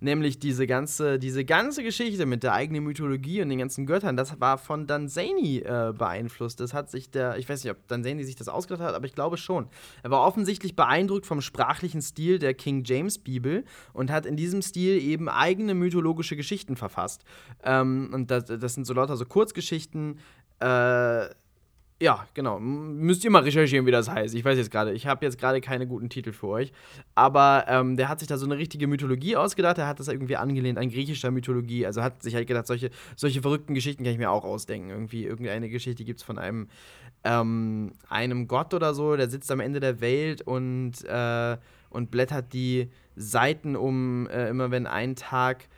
Nämlich 0.00 0.40
diese 0.40 0.66
ganze, 0.66 1.20
diese 1.20 1.44
ganze 1.44 1.84
Geschichte 1.84 2.26
mit 2.26 2.42
der 2.42 2.54
eigenen 2.54 2.82
Mythologie 2.82 3.40
und 3.40 3.50
den 3.50 3.58
ganzen 3.58 3.86
Göttern, 3.86 4.16
das 4.16 4.40
war 4.40 4.58
von 4.58 4.88
Danzani 4.88 5.58
äh, 5.58 5.92
beeinflusst. 5.96 6.58
Das 6.58 6.74
hat 6.74 6.90
sich 6.90 7.10
der, 7.10 7.38
ich 7.38 7.48
weiß 7.48 7.62
nicht, 7.62 7.70
ob 7.70 7.86
Danzani 7.86 8.24
sich 8.24 8.34
das 8.34 8.48
ausgedacht 8.48 8.82
hat, 8.82 8.94
aber 8.96 9.06
ich 9.06 9.14
glaube 9.14 9.36
schon. 9.36 9.68
Er 10.02 10.10
war 10.10 10.26
offensichtlich 10.26 10.74
beeindruckt 10.74 11.24
vom 11.24 11.40
sprachlichen 11.40 12.02
Stil 12.02 12.40
der 12.40 12.54
King 12.54 12.82
James-Bibel 12.84 13.64
und 13.92 14.10
hat 14.10 14.26
in 14.26 14.36
diesem 14.36 14.60
Stil 14.62 15.00
eben 15.00 15.28
eigene 15.28 15.74
mythologische 15.74 16.34
Geschichten 16.34 16.74
verfasst. 16.74 17.22
Ähm, 17.62 18.10
und 18.12 18.32
das, 18.32 18.46
das 18.46 18.74
sind 18.74 18.86
so 18.86 18.94
lauter 18.94 19.16
so 19.16 19.24
Kurzgeschichten, 19.24 20.18
äh, 20.58 21.28
ja, 22.02 22.26
genau. 22.34 22.58
Müsst 22.58 23.24
ihr 23.24 23.30
mal 23.30 23.44
recherchieren, 23.44 23.86
wie 23.86 23.92
das 23.92 24.10
heißt. 24.10 24.34
Ich 24.34 24.44
weiß 24.44 24.58
jetzt 24.58 24.70
gerade, 24.70 24.92
ich 24.92 25.06
habe 25.06 25.24
jetzt 25.24 25.38
gerade 25.38 25.60
keine 25.60 25.86
guten 25.86 26.08
Titel 26.08 26.32
für 26.32 26.48
euch. 26.48 26.72
Aber 27.14 27.66
ähm, 27.68 27.96
der 27.96 28.08
hat 28.08 28.18
sich 28.18 28.26
da 28.26 28.36
so 28.36 28.46
eine 28.46 28.58
richtige 28.58 28.88
Mythologie 28.88 29.36
ausgedacht. 29.36 29.78
Er 29.78 29.86
hat 29.86 30.00
das 30.00 30.08
irgendwie 30.08 30.36
angelehnt 30.36 30.76
an 30.76 30.90
griechischer 30.90 31.30
Mythologie. 31.30 31.86
Also 31.86 32.02
hat 32.02 32.22
sich 32.22 32.34
halt 32.34 32.48
gedacht, 32.48 32.66
solche, 32.66 32.90
solche 33.14 33.42
verrückten 33.42 33.74
Geschichten 33.74 34.02
kann 34.02 34.12
ich 34.12 34.18
mir 34.18 34.30
auch 34.30 34.44
ausdenken. 34.44 34.90
Irgendwie, 34.90 35.24
irgendeine 35.24 35.68
Geschichte 35.68 36.04
gibt 36.04 36.18
es 36.18 36.26
von 36.26 36.36
einem, 36.36 36.68
ähm, 37.22 37.92
einem 38.08 38.48
Gott 38.48 38.74
oder 38.74 38.92
so, 38.92 39.16
der 39.16 39.30
sitzt 39.30 39.50
am 39.52 39.60
Ende 39.60 39.78
der 39.78 40.00
Welt 40.00 40.42
und, 40.42 41.04
äh, 41.04 41.56
und 41.90 42.10
blättert 42.10 42.52
die 42.52 42.90
Seiten 43.14 43.76
um, 43.76 44.26
äh, 44.26 44.48
immer 44.48 44.72
wenn 44.72 44.88
ein 44.88 45.14
Tag 45.14 45.68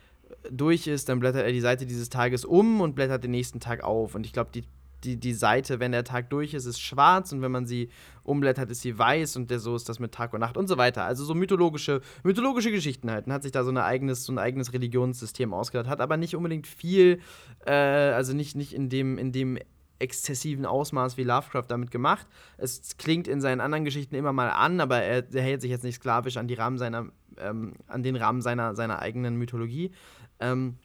durch 0.49 0.87
ist, 0.87 1.09
dann 1.09 1.19
blättert 1.19 1.45
er 1.45 1.51
die 1.51 1.61
Seite 1.61 1.85
dieses 1.85 2.09
Tages 2.09 2.43
um 2.43 2.81
und 2.81 2.95
blättert 2.95 3.23
den 3.23 3.31
nächsten 3.31 3.59
Tag 3.59 3.83
auf. 3.83 4.15
Und 4.15 4.25
ich 4.25 4.33
glaube, 4.33 4.49
die 4.53 4.63
die, 5.03 5.17
die 5.17 5.33
Seite, 5.33 5.79
wenn 5.79 5.91
der 5.91 6.03
Tag 6.03 6.29
durch 6.29 6.53
ist, 6.53 6.65
ist 6.65 6.81
schwarz 6.81 7.31
und 7.31 7.41
wenn 7.41 7.51
man 7.51 7.65
sie 7.65 7.89
umblättert, 8.23 8.69
ist 8.71 8.81
sie 8.81 8.97
weiß 8.97 9.35
und 9.37 9.51
der, 9.51 9.59
so 9.59 9.75
ist 9.75 9.87
das 9.87 9.99
mit 9.99 10.11
Tag 10.11 10.33
und 10.33 10.39
Nacht 10.39 10.57
und 10.57 10.67
so 10.67 10.77
weiter. 10.77 11.03
Also 11.05 11.23
so 11.23 11.33
mythologische, 11.33 12.01
mythologische 12.23 12.71
Geschichten 12.71 13.09
halt. 13.11 13.27
Und 13.27 13.33
hat 13.33 13.43
sich 13.43 13.51
da 13.51 13.63
so, 13.63 13.69
eine 13.69 13.83
eigenes, 13.83 14.25
so 14.25 14.33
ein 14.33 14.39
eigenes 14.39 14.73
Religionssystem 14.73 15.53
ausgedacht, 15.53 15.87
hat 15.87 16.01
aber 16.01 16.17
nicht 16.17 16.35
unbedingt 16.35 16.67
viel, 16.67 17.21
äh, 17.65 17.71
also 17.71 18.33
nicht, 18.33 18.55
nicht 18.55 18.73
in 18.73 18.89
dem, 18.89 19.17
in 19.17 19.31
dem 19.31 19.57
exzessiven 19.99 20.65
Ausmaß 20.65 21.17
wie 21.17 21.23
Lovecraft 21.23 21.65
damit 21.69 21.91
gemacht. 21.91 22.27
Es 22.57 22.97
klingt 22.97 23.27
in 23.27 23.41
seinen 23.41 23.61
anderen 23.61 23.85
Geschichten 23.85 24.15
immer 24.15 24.33
mal 24.33 24.49
an, 24.49 24.79
aber 24.79 25.01
er, 25.01 25.23
er 25.33 25.41
hält 25.41 25.61
sich 25.61 25.71
jetzt 25.71 25.83
nicht 25.83 25.95
sklavisch 25.95 26.37
an 26.37 26.47
die 26.47 26.53
Rahmen 26.53 26.77
seiner, 26.77 27.07
ähm, 27.37 27.73
an 27.87 28.03
den 28.03 28.15
Rahmen 28.15 28.41
seiner, 28.41 28.75
seiner 28.75 28.99
eigenen 28.99 29.37
Mythologie. 29.37 29.91
Ähm, 30.39 30.77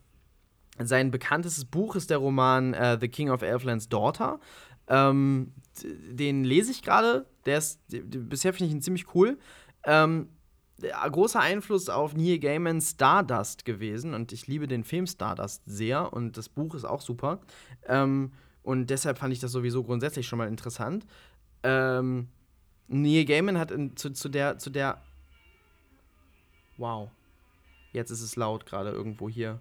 sein 0.78 1.11
bekanntestes 1.11 1.64
Buch 1.64 1.96
ist 1.96 2.11
der 2.11 2.18
Roman 2.18 2.74
äh, 2.74 2.98
The 3.00 3.08
King 3.08 3.30
of 3.30 3.42
Elfland's 3.42 3.88
Daughter. 3.88 4.40
Ähm, 4.88 5.52
den 5.82 6.44
lese 6.44 6.70
ich 6.70 6.82
gerade. 6.82 7.26
Der 7.46 7.58
ist 7.58 7.80
bisher 7.88 8.52
finde 8.52 8.68
ich 8.68 8.72
ihn 8.72 8.82
ziemlich 8.82 9.14
cool. 9.14 9.38
Ähm, 9.85 10.28
großer 10.80 11.40
Einfluss 11.40 11.88
auf 11.88 12.14
Neil 12.14 12.38
Gaiman's 12.38 12.90
Stardust 12.92 13.64
gewesen 13.64 14.14
und 14.14 14.32
ich 14.32 14.46
liebe 14.46 14.66
den 14.66 14.85
Film 14.85 15.06
Stardust 15.06 15.62
sehr 15.66 16.12
und 16.12 16.37
das 16.37 16.48
Buch 16.48 16.74
ist 16.74 16.85
auch 16.85 17.00
super. 17.00 17.40
Ähm, 17.87 18.32
und 18.62 18.90
deshalb 18.90 19.18
fand 19.18 19.32
ich 19.32 19.40
das 19.40 19.52
sowieso 19.52 19.82
grundsätzlich 19.82 20.26
schon 20.26 20.38
mal 20.38 20.48
interessant. 20.48 21.06
Ähm, 21.62 22.28
Neil 22.88 23.24
Gaiman 23.24 23.58
hat 23.58 23.70
in, 23.70 23.96
zu, 23.96 24.11
zu, 24.11 24.28
der, 24.28 24.58
zu 24.58 24.70
der. 24.70 25.02
Wow. 26.76 27.11
Jetzt 27.92 28.11
ist 28.11 28.22
es 28.22 28.37
laut 28.37 28.66
gerade 28.66 28.90
irgendwo 28.90 29.28
hier. 29.28 29.61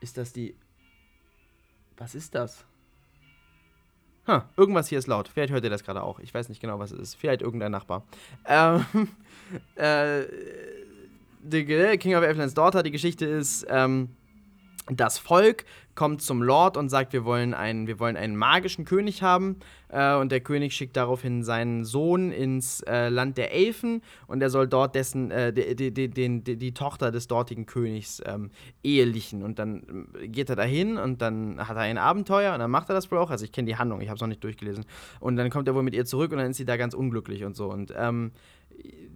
Ist 0.00 0.16
das 0.16 0.32
die. 0.32 0.54
Was 1.96 2.14
ist 2.14 2.34
das? 2.34 2.64
Huh, 4.26 4.40
irgendwas 4.56 4.88
hier 4.88 4.98
ist 4.98 5.06
laut. 5.06 5.28
Vielleicht 5.28 5.52
hört 5.52 5.64
ihr 5.64 5.70
das 5.70 5.84
gerade 5.84 6.02
auch. 6.02 6.18
Ich 6.20 6.32
weiß 6.32 6.48
nicht 6.48 6.60
genau, 6.60 6.78
was 6.78 6.92
es 6.92 6.98
ist. 6.98 7.14
Vielleicht 7.14 7.42
irgendein 7.42 7.72
Nachbar. 7.72 8.04
Ähm, 8.46 8.84
äh, 9.74 10.24
King 11.96 12.14
of 12.14 12.22
Elfland's 12.22 12.54
Daughter, 12.54 12.82
die 12.82 12.90
Geschichte 12.90 13.26
ist, 13.26 13.66
ähm, 13.68 14.10
das 14.88 15.18
Volk 15.18 15.64
kommt 16.00 16.22
zum 16.22 16.42
Lord 16.42 16.78
und 16.78 16.88
sagt, 16.88 17.12
wir 17.12 17.26
wollen 17.26 17.52
einen, 17.52 17.86
wir 17.86 18.00
wollen 18.00 18.16
einen 18.16 18.34
magischen 18.34 18.86
König 18.86 19.22
haben. 19.22 19.56
Äh, 19.90 20.14
und 20.16 20.32
der 20.32 20.40
König 20.40 20.72
schickt 20.72 20.96
daraufhin 20.96 21.42
seinen 21.42 21.84
Sohn 21.84 22.32
ins 22.32 22.80
äh, 22.88 23.10
Land 23.10 23.36
der 23.36 23.52
Elfen 23.52 24.00
und 24.26 24.40
er 24.40 24.48
soll 24.48 24.66
dort 24.66 24.94
dessen, 24.94 25.30
äh, 25.30 25.52
die, 25.52 25.92
die, 25.92 26.08
die, 26.08 26.56
die, 26.56 26.72
Tochter 26.72 27.10
des 27.10 27.26
dortigen 27.26 27.66
Königs 27.66 28.22
ähm, 28.24 28.50
ehelichen. 28.82 29.42
Und 29.42 29.58
dann 29.58 30.06
äh, 30.18 30.28
geht 30.28 30.48
er 30.48 30.56
dahin 30.56 30.96
und 30.96 31.20
dann 31.20 31.68
hat 31.68 31.76
er 31.76 31.82
ein 31.82 31.98
Abenteuer 31.98 32.54
und 32.54 32.60
dann 32.60 32.70
macht 32.70 32.88
er 32.88 32.94
das 32.94 33.10
wohl 33.10 33.18
auch. 33.18 33.28
Also 33.30 33.44
ich 33.44 33.52
kenne 33.52 33.66
die 33.66 33.76
Handlung, 33.76 34.00
ich 34.00 34.08
habe 34.08 34.14
es 34.14 34.22
noch 34.22 34.28
nicht 34.28 34.42
durchgelesen. 34.42 34.86
Und 35.20 35.36
dann 35.36 35.50
kommt 35.50 35.68
er 35.68 35.74
wohl 35.74 35.82
mit 35.82 35.94
ihr 35.94 36.06
zurück 36.06 36.32
und 36.32 36.38
dann 36.38 36.50
ist 36.50 36.56
sie 36.56 36.64
da 36.64 36.78
ganz 36.78 36.94
unglücklich 36.94 37.44
und 37.44 37.54
so. 37.54 37.70
Und 37.70 37.92
ähm, 37.94 38.32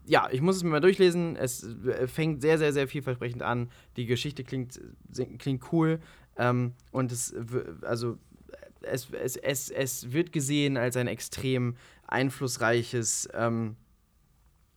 ja, 0.06 0.28
ich 0.30 0.42
muss 0.42 0.56
es 0.56 0.62
mir 0.62 0.70
mal 0.70 0.80
durchlesen. 0.80 1.36
Es 1.36 1.64
äh, 1.86 2.06
fängt 2.06 2.42
sehr, 2.42 2.58
sehr, 2.58 2.74
sehr 2.74 2.88
vielversprechend 2.88 3.42
an. 3.42 3.70
Die 3.96 4.04
Geschichte 4.04 4.44
klingt, 4.44 4.78
klingt 5.38 5.72
cool. 5.72 6.00
Ähm, 6.36 6.74
und 6.92 7.12
es, 7.12 7.34
also, 7.82 8.18
es, 8.82 9.10
es, 9.10 9.36
es, 9.36 9.70
es 9.70 10.12
wird 10.12 10.32
gesehen 10.32 10.76
als 10.76 10.96
ein 10.96 11.06
extrem 11.06 11.76
einflussreiches 12.06 13.28
ähm, 13.34 13.76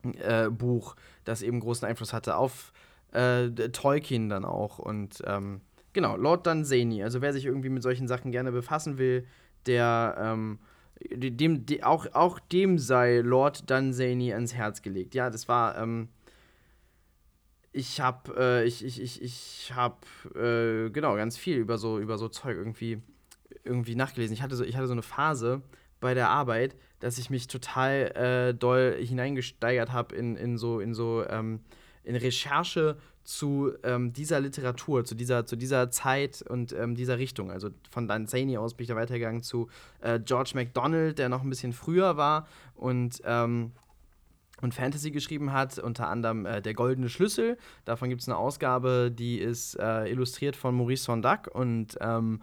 äh, 0.03 0.49
Buch, 0.49 0.95
das 1.23 1.41
eben 1.41 1.59
großen 1.59 1.87
Einfluss 1.87 2.13
hatte 2.13 2.37
auf 2.37 2.71
äh, 3.11 3.49
Tolkien 3.49 4.29
dann 4.29 4.45
auch. 4.45 4.79
Und 4.79 5.21
ähm, 5.25 5.61
genau, 5.93 6.15
Lord 6.15 6.47
Dunsany. 6.47 7.03
Also 7.03 7.21
wer 7.21 7.33
sich 7.33 7.45
irgendwie 7.45 7.69
mit 7.69 7.83
solchen 7.83 8.07
Sachen 8.07 8.31
gerne 8.31 8.51
befassen 8.51 8.97
will, 8.97 9.25
der, 9.65 10.15
ähm, 10.19 10.59
dem, 11.11 11.65
de, 11.65 11.83
auch, 11.83 12.07
auch 12.13 12.39
dem 12.39 12.79
sei 12.79 13.19
Lord 13.19 13.69
Dunsany 13.69 14.33
ans 14.33 14.53
Herz 14.53 14.81
gelegt. 14.81 15.15
Ja, 15.15 15.29
das 15.29 15.47
war, 15.47 15.77
ähm, 15.77 16.09
ich 17.77 18.01
hab, 18.01 18.35
äh, 18.35 18.63
ich, 18.63 18.83
ich, 18.83 18.99
ich, 18.99 19.21
ich 19.21 19.71
hab, 19.75 20.05
äh, 20.35 20.89
genau, 20.89 21.15
ganz 21.15 21.37
viel 21.37 21.57
über 21.57 21.77
so, 21.77 21.99
über 21.99 22.17
so 22.17 22.27
Zeug 22.27 22.57
irgendwie, 22.57 23.01
irgendwie 23.63 23.95
nachgelesen. 23.95 24.33
Ich 24.33 24.41
hatte 24.41 24.55
so, 24.55 24.63
ich 24.63 24.75
hatte 24.75 24.87
so 24.87 24.93
eine 24.93 25.03
Phase 25.03 25.61
bei 25.99 26.15
der 26.15 26.29
Arbeit, 26.29 26.75
dass 26.99 27.19
ich 27.19 27.29
mich 27.29 27.47
total 27.47 28.11
äh, 28.15 28.53
doll 28.55 28.97
hineingesteigert 28.99 29.91
habe 29.91 30.15
in, 30.15 30.35
in 30.35 30.57
so, 30.57 30.79
in 30.79 30.95
so, 30.95 31.23
ähm, 31.29 31.59
in 32.03 32.15
Recherche 32.15 32.97
zu 33.23 33.73
ähm, 33.83 34.11
dieser 34.11 34.39
Literatur, 34.39 35.05
zu 35.05 35.13
dieser, 35.13 35.45
zu 35.45 35.55
dieser 35.55 35.91
Zeit 35.91 36.41
und 36.41 36.73
ähm, 36.73 36.95
dieser 36.95 37.19
Richtung. 37.19 37.51
Also 37.51 37.69
von 37.91 38.07
Danzani 38.07 38.57
aus 38.57 38.73
bin 38.73 38.85
ich 38.85 38.89
da 38.89 38.95
weitergegangen 38.95 39.43
zu 39.43 39.67
äh, 40.01 40.19
George 40.19 40.51
MacDonald, 40.55 41.19
der 41.19 41.29
noch 41.29 41.43
ein 41.43 41.49
bisschen 41.49 41.73
früher 41.73 42.17
war 42.17 42.47
und, 42.73 43.21
ähm, 43.23 43.73
und 44.61 44.73
Fantasy 44.73 45.11
geschrieben 45.11 45.53
hat, 45.53 45.77
unter 45.79 46.07
anderem 46.07 46.45
äh, 46.45 46.61
Der 46.61 46.73
Goldene 46.73 47.09
Schlüssel. 47.09 47.57
Davon 47.85 48.09
gibt 48.09 48.21
es 48.21 48.27
eine 48.27 48.37
Ausgabe, 48.37 49.11
die 49.11 49.39
ist 49.39 49.75
äh, 49.79 50.09
illustriert 50.09 50.55
von 50.55 50.75
Maurice 50.75 51.03
Sondac 51.03 51.47
und 51.53 51.97
ähm, 52.01 52.41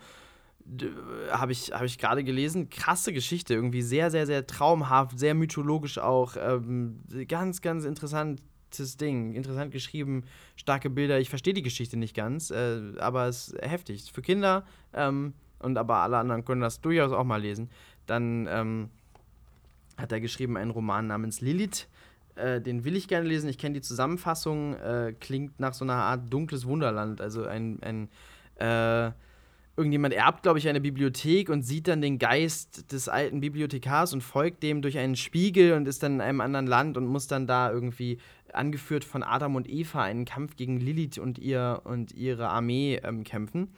habe 1.31 1.53
ich, 1.53 1.73
hab 1.73 1.83
ich 1.83 1.99
gerade 1.99 2.25
gelesen. 2.25 2.71
Krasse 2.71 3.13
Geschichte, 3.13 3.55
irgendwie 3.55 3.83
sehr, 3.83 4.11
sehr, 4.11 4.27
sehr 4.27 4.47
traumhaft, 4.47 5.19
sehr 5.19 5.35
mythologisch 5.35 5.99
auch. 5.99 6.37
Ähm, 6.39 7.01
ganz, 7.29 7.61
ganz 7.61 7.85
interessantes 7.85 8.97
Ding. 8.97 9.35
Interessant 9.35 9.73
geschrieben, 9.73 10.25
starke 10.57 10.89
Bilder. 10.89 11.21
Ich 11.21 11.29
verstehe 11.29 11.53
die 11.53 11.63
Geschichte 11.63 11.99
nicht 11.99 12.15
ganz, 12.17 12.51
äh, 12.51 12.81
aber 12.99 13.27
es 13.27 13.49
ist 13.49 13.63
heftig. 13.63 14.11
Für 14.13 14.23
Kinder 14.23 14.65
ähm, 14.95 15.35
und 15.59 15.77
aber 15.77 15.99
alle 15.99 16.17
anderen 16.17 16.45
können 16.45 16.63
das 16.63 16.81
durchaus 16.81 17.13
auch 17.13 17.25
mal 17.25 17.43
lesen. 17.43 17.69
Dann 18.07 18.47
ähm, 18.49 18.91
hat 19.97 20.13
er 20.13 20.21
geschrieben 20.21 20.57
einen 20.57 20.71
Roman 20.71 21.07
namens 21.07 21.41
Lilith. 21.41 21.89
Äh, 22.37 22.61
den 22.61 22.85
will 22.85 22.97
ich 22.97 23.09
gerne 23.09 23.29
lesen. 23.29 23.49
Ich 23.49 23.59
kenne 23.59 23.75
die 23.75 23.81
Zusammenfassung. 23.81 24.75
Äh, 24.75 25.15
klingt 25.19 25.61
nach 25.61 25.75
so 25.75 25.85
einer 25.85 25.95
Art 25.95 26.33
dunkles 26.33 26.67
Wunderland. 26.67 27.21
Also 27.21 27.45
ein, 27.45 27.79
ein 27.83 28.09
äh, 28.57 29.13
irgendjemand 29.77 30.15
erbt, 30.15 30.43
glaube 30.43 30.59
ich, 30.59 30.69
eine 30.69 30.81
Bibliothek 30.81 31.49
und 31.49 31.63
sieht 31.63 31.89
dann 31.89 32.01
den 32.01 32.19
Geist 32.19 32.93
des 32.93 33.09
alten 33.09 33.41
Bibliothekars 33.41 34.13
und 34.13 34.21
folgt 34.21 34.63
dem 34.63 34.83
durch 34.83 34.99
einen 34.99 35.17
Spiegel 35.17 35.73
und 35.73 35.89
ist 35.89 36.03
dann 36.03 36.15
in 36.15 36.21
einem 36.21 36.41
anderen 36.41 36.67
Land 36.67 36.97
und 36.97 37.07
muss 37.07 37.27
dann 37.27 37.47
da 37.47 37.71
irgendwie 37.71 38.19
angeführt 38.53 39.05
von 39.05 39.23
Adam 39.23 39.57
und 39.57 39.69
Eva 39.69 40.03
einen 40.03 40.25
Kampf 40.25 40.55
gegen 40.57 40.79
Lilith 40.79 41.19
und 41.19 41.39
ihr 41.39 41.83
und 41.85 42.13
ihre 42.13 42.49
Armee 42.49 43.01
ähm, 43.03 43.25
kämpfen. 43.25 43.75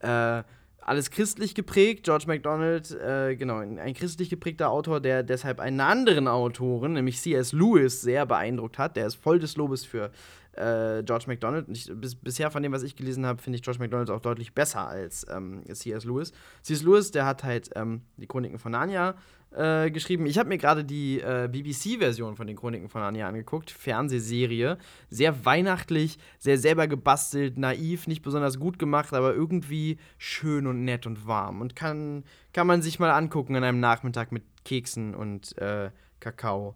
Äh, 0.00 0.42
alles 0.86 1.10
christlich 1.10 1.56
geprägt. 1.56 2.04
George 2.04 2.24
MacDonald, 2.28 2.92
äh, 2.92 3.34
genau, 3.34 3.58
ein 3.58 3.92
christlich 3.94 4.30
geprägter 4.30 4.70
Autor, 4.70 5.00
der 5.00 5.24
deshalb 5.24 5.58
einen 5.58 5.80
anderen 5.80 6.28
Autoren, 6.28 6.92
nämlich 6.92 7.20
C.S. 7.20 7.52
Lewis, 7.52 8.02
sehr 8.02 8.24
beeindruckt 8.24 8.78
hat. 8.78 8.96
Der 8.96 9.06
ist 9.06 9.16
voll 9.16 9.40
des 9.40 9.56
Lobes 9.56 9.84
für 9.84 10.12
äh, 10.56 11.02
George 11.04 11.24
MacDonald. 11.26 11.66
Ich, 11.68 11.90
bis, 11.94 12.14
bisher 12.14 12.50
von 12.50 12.62
dem, 12.62 12.72
was 12.72 12.82
ich 12.82 12.96
gelesen 12.96 13.26
habe, 13.26 13.40
finde 13.40 13.56
ich 13.56 13.62
George 13.62 13.80
MacDonald 13.80 14.10
auch 14.10 14.20
deutlich 14.20 14.54
besser 14.54 14.86
als 14.86 15.26
ähm, 15.30 15.62
C.S. 15.70 16.04
Lewis. 16.04 16.32
C.S. 16.62 16.82
Lewis, 16.82 17.10
der 17.10 17.26
hat 17.26 17.44
halt 17.44 17.70
ähm, 17.74 18.02
die 18.16 18.26
Chroniken 18.26 18.58
von 18.58 18.72
Narnia 18.72 19.14
äh, 19.56 19.90
geschrieben. 19.90 20.26
Ich 20.26 20.38
habe 20.38 20.48
mir 20.48 20.58
gerade 20.58 20.84
die 20.84 21.20
äh, 21.20 21.48
BBC-Version 21.50 22.36
von 22.36 22.46
den 22.46 22.56
Chroniken 22.56 22.88
von 22.88 23.00
Narnia 23.00 23.28
angeguckt, 23.28 23.70
Fernsehserie. 23.70 24.78
Sehr 25.08 25.44
weihnachtlich, 25.44 26.18
sehr 26.38 26.58
selber 26.58 26.86
gebastelt, 26.86 27.58
naiv, 27.58 28.06
nicht 28.06 28.22
besonders 28.22 28.58
gut 28.58 28.78
gemacht, 28.78 29.12
aber 29.14 29.34
irgendwie 29.34 29.98
schön 30.18 30.66
und 30.66 30.84
nett 30.84 31.06
und 31.06 31.26
warm. 31.26 31.60
Und 31.60 31.76
kann, 31.76 32.24
kann 32.52 32.66
man 32.66 32.82
sich 32.82 32.98
mal 32.98 33.10
angucken 33.10 33.56
an 33.56 33.64
einem 33.64 33.80
Nachmittag 33.80 34.32
mit 34.32 34.42
Keksen 34.64 35.14
und 35.14 35.56
äh, 35.58 35.90
Kakao. 36.20 36.74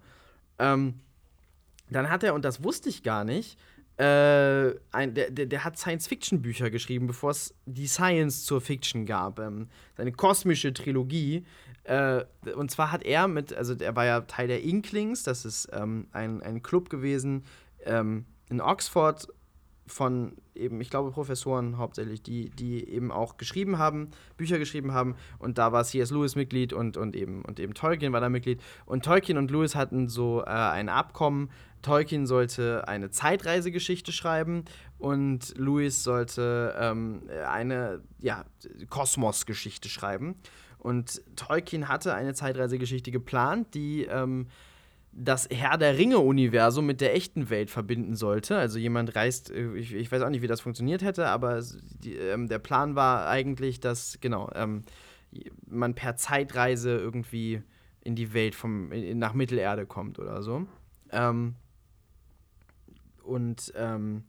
Ähm, 0.59 1.01
dann 1.91 2.09
hat 2.09 2.23
er, 2.23 2.35
und 2.35 2.45
das 2.45 2.63
wusste 2.63 2.89
ich 2.89 3.03
gar 3.03 3.25
nicht, 3.25 3.59
äh, 4.01 4.75
ein, 4.93 5.13
der, 5.13 5.31
der, 5.31 5.45
der, 5.45 5.63
hat 5.63 5.77
Science-Fiction-Bücher 5.77 6.71
geschrieben, 6.71 7.07
bevor 7.07 7.33
es 7.33 7.55
die 7.67 7.87
Science 7.87 8.47
zur 8.47 8.63
Fiction 8.63 9.05
gab. 9.05 9.39
Ähm, 9.39 9.69
seine 9.95 10.11
kosmische 10.11 10.73
Trilogie. 10.73 11.45
Äh, 11.85 12.25
und 12.57 12.71
zwar 12.71 12.93
hat 12.93 13.03
er 13.03 13.29
mit, 13.29 13.53
also 13.53 13.75
er 13.75 13.95
war 13.97 14.07
ja 14.07 14.23
Teil 14.23 14.49
der 14.49 14.63
Inklings, 14.63 15.23
das 15.23 15.45
ist 15.45 15.69
ähm, 15.75 16.07
ein, 16.13 16.43
ein 16.43 16.63
Club 16.63 16.89
gewesen 16.89 17.45
ähm, 17.85 18.25
in 18.49 18.63
Oxford 18.63 19.29
von 19.91 20.37
eben, 20.55 20.81
ich 20.81 20.91
glaube, 20.91 21.11
Professoren 21.11 21.79
hauptsächlich, 21.79 22.23
die, 22.23 22.51
die 22.51 22.89
eben 22.89 23.11
auch 23.11 23.37
geschrieben 23.37 23.79
haben, 23.79 24.11
Bücher 24.37 24.59
geschrieben 24.59 24.93
haben. 24.93 25.17
Und 25.39 25.59
da 25.59 25.73
war 25.73 25.85
C.S. 25.85 26.11
Lewis 26.11 26.37
Mitglied 26.37 26.73
und, 26.73 26.97
und, 26.97 27.17
eben, 27.17 27.43
und 27.43 27.59
eben 27.61 27.75
Tolkien 27.75 28.13
war 28.13 28.21
da 28.21 28.29
Mitglied. 28.29 28.61
Und 28.87 29.05
Tolkien 29.05 29.39
und 29.39 29.51
Lewis 29.51 29.75
hatten 29.75 30.09
so 30.09 30.43
äh, 30.43 30.51
ein 30.51 30.89
Abkommen. 30.89 31.51
Tolkien 31.83 32.27
sollte 32.27 32.87
eine 32.89 33.11
Zeitreisegeschichte 33.11 34.13
schreiben 34.13 34.65
und 34.99 35.57
Lewis 35.57 36.03
sollte 36.03 36.75
ähm, 36.79 37.23
eine 37.49 38.03
ja, 38.19 38.45
Kosmosgeschichte 38.91 39.89
schreiben. 39.89 40.37
Und 40.79 41.23
Tolkien 41.37 41.89
hatte 41.89 42.15
eine 42.15 42.35
Zeitreisegeschichte 42.35 43.11
geplant, 43.11 43.75
die 43.75 44.05
ähm, 44.05 44.47
das 45.13 45.49
Herr 45.51 45.77
der 45.77 45.99
Ringe-Universum 45.99 46.87
mit 46.87 47.01
der 47.01 47.15
echten 47.15 47.51
Welt 47.51 47.71
verbinden 47.71 48.15
sollte. 48.15 48.57
Also 48.57 48.79
jemand 48.79 49.17
reist, 49.17 49.51
äh, 49.51 49.75
ich, 49.75 49.95
ich 49.95 50.11
weiß 50.11 50.23
auch 50.23 50.31
nicht, 50.31 50.43
wie 50.43 50.47
das 50.47 50.61
funktioniert 50.61 51.03
hätte, 51.03 51.27
aber 51.29 51.63
die, 52.03 52.15
ähm, 52.15 52.49
der 52.49 52.59
Plan 52.59 52.95
war 52.95 53.29
eigentlich, 53.29 53.81
dass, 53.81 54.19
genau, 54.21 54.51
ähm, 54.55 54.83
man 55.67 55.95
per 55.95 56.17
Zeitreise 56.17 56.97
irgendwie 56.97 57.63
in 58.03 58.17
die 58.17 58.33
Welt 58.33 58.55
vom, 58.55 58.93
in, 58.93 59.19
nach 59.19 59.35
Mittelerde 59.35 59.87
kommt 59.87 60.19
oder 60.19 60.43
so. 60.43 60.67
Ähm, 61.11 61.55
und 63.23 63.73
ähm, 63.77 64.25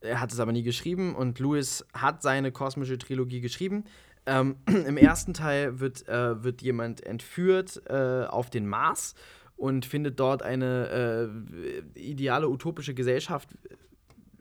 er 0.00 0.20
hat 0.20 0.32
es 0.32 0.40
aber 0.40 0.52
nie 0.52 0.62
geschrieben 0.62 1.14
und 1.14 1.38
Lewis 1.38 1.86
hat 1.92 2.22
seine 2.22 2.52
kosmische 2.52 2.98
Trilogie 2.98 3.40
geschrieben. 3.40 3.84
Ähm, 4.26 4.56
Im 4.66 4.96
ersten 4.96 5.34
Teil 5.34 5.80
wird, 5.80 6.06
äh, 6.08 6.42
wird 6.42 6.62
jemand 6.62 7.04
entführt 7.04 7.82
äh, 7.86 8.24
auf 8.24 8.50
den 8.50 8.66
Mars 8.66 9.14
und 9.60 9.84
findet 9.84 10.18
dort 10.18 10.42
eine 10.42 11.30
äh, 11.94 12.00
ideale 12.00 12.48
utopische 12.48 12.94
Gesellschaft 12.94 13.50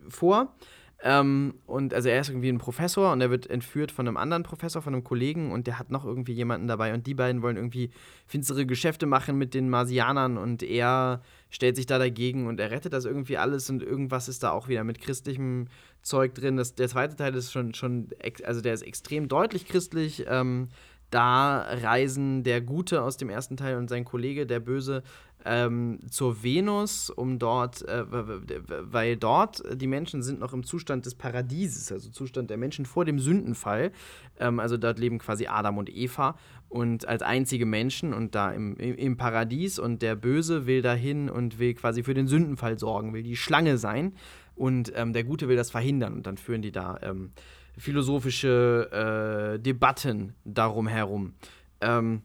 vor. 0.07 0.55
Ähm, 1.01 1.55
und 1.65 1.93
also 1.93 2.09
er 2.09 2.21
ist 2.21 2.29
irgendwie 2.29 2.49
ein 2.49 2.57
Professor 2.57 3.11
und 3.11 3.21
er 3.21 3.29
wird 3.29 3.49
entführt 3.49 3.91
von 3.91 4.07
einem 4.07 4.17
anderen 4.17 4.43
Professor, 4.43 4.81
von 4.81 4.93
einem 4.93 5.03
Kollegen 5.03 5.51
und 5.51 5.67
der 5.67 5.77
hat 5.77 5.91
noch 5.91 6.05
irgendwie 6.05 6.33
jemanden 6.33 6.67
dabei 6.67 6.93
und 6.93 7.05
die 7.07 7.13
beiden 7.13 7.41
wollen 7.41 7.55
irgendwie 7.55 7.89
finstere 8.25 8.65
Geschäfte 8.65 9.05
machen 9.05 9.37
mit 9.37 9.53
den 9.53 9.69
Marsianern 9.69 10.37
und 10.37 10.61
er 10.63 11.21
stellt 11.49 11.77
sich 11.77 11.85
da 11.85 11.99
dagegen 11.99 12.47
und 12.47 12.59
er 12.59 12.71
rettet 12.71 12.91
das 12.91 13.05
irgendwie 13.05 13.37
alles 13.37 13.69
und 13.69 13.81
irgendwas 13.81 14.27
ist 14.27 14.43
da 14.43 14.51
auch 14.51 14.67
wieder 14.67 14.83
mit 14.83 14.99
christlichem 14.99 15.67
Zeug 16.01 16.33
drin. 16.35 16.57
Das, 16.57 16.75
der 16.75 16.89
zweite 16.89 17.15
Teil 17.15 17.33
ist 17.35 17.51
schon, 17.51 17.73
schon 17.73 18.09
also 18.43 18.59
der 18.59 18.73
ist 18.73 18.83
extrem 18.83 19.29
deutlich 19.29 19.65
christlich. 19.65 20.25
Ähm, 20.27 20.67
da 21.09 21.61
reisen 21.61 22.43
der 22.43 22.61
Gute 22.61 23.01
aus 23.01 23.17
dem 23.17 23.29
ersten 23.29 23.57
Teil 23.57 23.77
und 23.77 23.89
sein 23.89 24.05
Kollege, 24.05 24.45
der 24.45 24.59
Böse, 24.59 25.03
ähm, 25.45 25.99
zur 26.09 26.43
Venus, 26.43 27.09
um 27.09 27.39
dort, 27.39 27.87
äh, 27.87 28.03
weil 28.07 29.15
dort 29.15 29.63
die 29.73 29.87
Menschen 29.87 30.21
sind 30.21 30.39
noch 30.39 30.53
im 30.53 30.63
Zustand 30.63 31.05
des 31.05 31.15
Paradieses, 31.15 31.91
also 31.91 32.09
Zustand 32.09 32.49
der 32.49 32.57
Menschen 32.57 32.85
vor 32.85 33.05
dem 33.05 33.19
Sündenfall. 33.19 33.91
Ähm, 34.37 34.59
also 34.59 34.77
dort 34.77 34.99
leben 34.99 35.17
quasi 35.17 35.47
Adam 35.47 35.77
und 35.77 35.89
Eva 35.89 36.35
und 36.67 37.07
als 37.07 37.23
einzige 37.23 37.65
Menschen 37.65 38.13
und 38.13 38.35
da 38.35 38.51
im, 38.51 38.75
im 38.75 39.17
Paradies 39.17 39.79
und 39.79 40.01
der 40.01 40.15
Böse 40.15 40.67
will 40.67 40.81
dahin 40.81 41.29
und 41.29 41.57
will 41.57 41.73
quasi 41.73 42.03
für 42.03 42.13
den 42.13 42.27
Sündenfall 42.27 42.77
sorgen, 42.77 43.13
will 43.13 43.23
die 43.23 43.37
Schlange 43.37 43.77
sein 43.77 44.13
und 44.55 44.91
ähm, 44.95 45.13
der 45.13 45.23
Gute 45.23 45.47
will 45.47 45.55
das 45.55 45.71
verhindern 45.71 46.13
und 46.13 46.27
dann 46.27 46.37
führen 46.37 46.61
die 46.61 46.71
da 46.71 46.99
ähm, 47.01 47.31
philosophische 47.79 49.55
äh, 49.55 49.59
Debatten 49.59 50.35
darum 50.43 50.87
herum. 50.87 51.33
Ähm, 51.81 52.23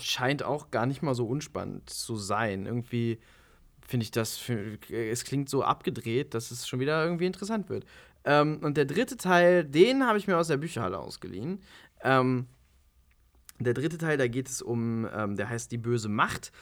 scheint 0.00 0.42
auch 0.42 0.70
gar 0.70 0.86
nicht 0.86 1.02
mal 1.02 1.14
so 1.14 1.26
unspannend 1.26 1.88
zu 1.88 2.16
sein. 2.16 2.66
Irgendwie 2.66 3.18
finde 3.80 4.04
ich 4.04 4.10
das, 4.10 4.40
es 4.90 5.24
klingt 5.24 5.48
so 5.48 5.62
abgedreht, 5.62 6.34
dass 6.34 6.50
es 6.50 6.68
schon 6.68 6.80
wieder 6.80 7.02
irgendwie 7.02 7.26
interessant 7.26 7.70
wird. 7.70 7.86
Ähm, 8.24 8.58
und 8.62 8.76
der 8.76 8.84
dritte 8.84 9.16
Teil, 9.16 9.64
den 9.64 10.06
habe 10.06 10.18
ich 10.18 10.26
mir 10.26 10.36
aus 10.36 10.48
der 10.48 10.58
Bücherhalle 10.58 10.98
ausgeliehen. 10.98 11.60
Ähm, 12.02 12.46
der 13.58 13.74
dritte 13.74 13.98
Teil, 13.98 14.18
da 14.18 14.28
geht 14.28 14.48
es 14.48 14.62
um, 14.62 15.08
ähm, 15.12 15.36
der 15.36 15.48
heißt 15.48 15.72
Die 15.72 15.78
böse 15.78 16.08
Macht, 16.08 16.52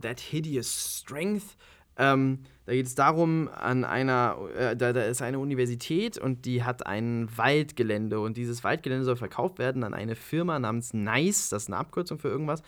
That 0.00 0.20
Hideous 0.20 1.00
Strength. 1.00 1.56
Ähm, 1.96 2.40
da 2.66 2.72
geht 2.72 2.86
es 2.86 2.94
darum, 2.94 3.48
an 3.48 3.84
einer, 3.84 4.38
äh, 4.56 4.76
da, 4.76 4.92
da, 4.92 5.02
ist 5.02 5.20
eine 5.22 5.38
Universität 5.38 6.16
und 6.16 6.44
die 6.46 6.62
hat 6.62 6.86
ein 6.86 7.28
Waldgelände 7.36 8.20
und 8.20 8.36
dieses 8.36 8.64
Waldgelände 8.64 9.04
soll 9.04 9.16
verkauft 9.16 9.58
werden 9.58 9.84
an 9.84 9.92
eine 9.92 10.14
Firma 10.14 10.58
namens 10.58 10.94
NICE, 10.94 11.50
das 11.50 11.64
ist 11.64 11.68
eine 11.68 11.76
Abkürzung 11.76 12.18
für 12.18 12.28
irgendwas. 12.28 12.62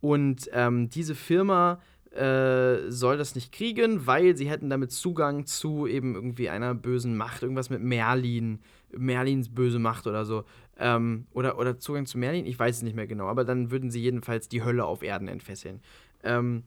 Und 0.00 0.50
ähm, 0.52 0.88
diese 0.88 1.14
Firma 1.14 1.80
äh, 2.10 2.90
soll 2.90 3.16
das 3.18 3.34
nicht 3.34 3.52
kriegen, 3.52 4.06
weil 4.06 4.36
sie 4.36 4.48
hätten 4.48 4.68
damit 4.68 4.92
Zugang 4.92 5.46
zu 5.46 5.86
eben 5.86 6.14
irgendwie 6.14 6.48
einer 6.50 6.74
bösen 6.74 7.16
Macht, 7.16 7.42
irgendwas 7.42 7.70
mit 7.70 7.80
Merlin, 7.82 8.60
Merlins 8.96 9.48
böse 9.48 9.78
Macht 9.78 10.06
oder 10.06 10.24
so. 10.24 10.44
Ähm, 10.78 11.26
oder, 11.32 11.58
oder 11.58 11.78
Zugang 11.78 12.06
zu 12.06 12.18
Merlin, 12.18 12.46
ich 12.46 12.58
weiß 12.58 12.78
es 12.78 12.82
nicht 12.82 12.96
mehr 12.96 13.06
genau, 13.06 13.26
aber 13.26 13.44
dann 13.44 13.70
würden 13.70 13.90
sie 13.90 14.00
jedenfalls 14.00 14.48
die 14.48 14.64
Hölle 14.64 14.84
auf 14.84 15.02
Erden 15.02 15.28
entfesseln. 15.28 15.80
Ähm, 16.24 16.64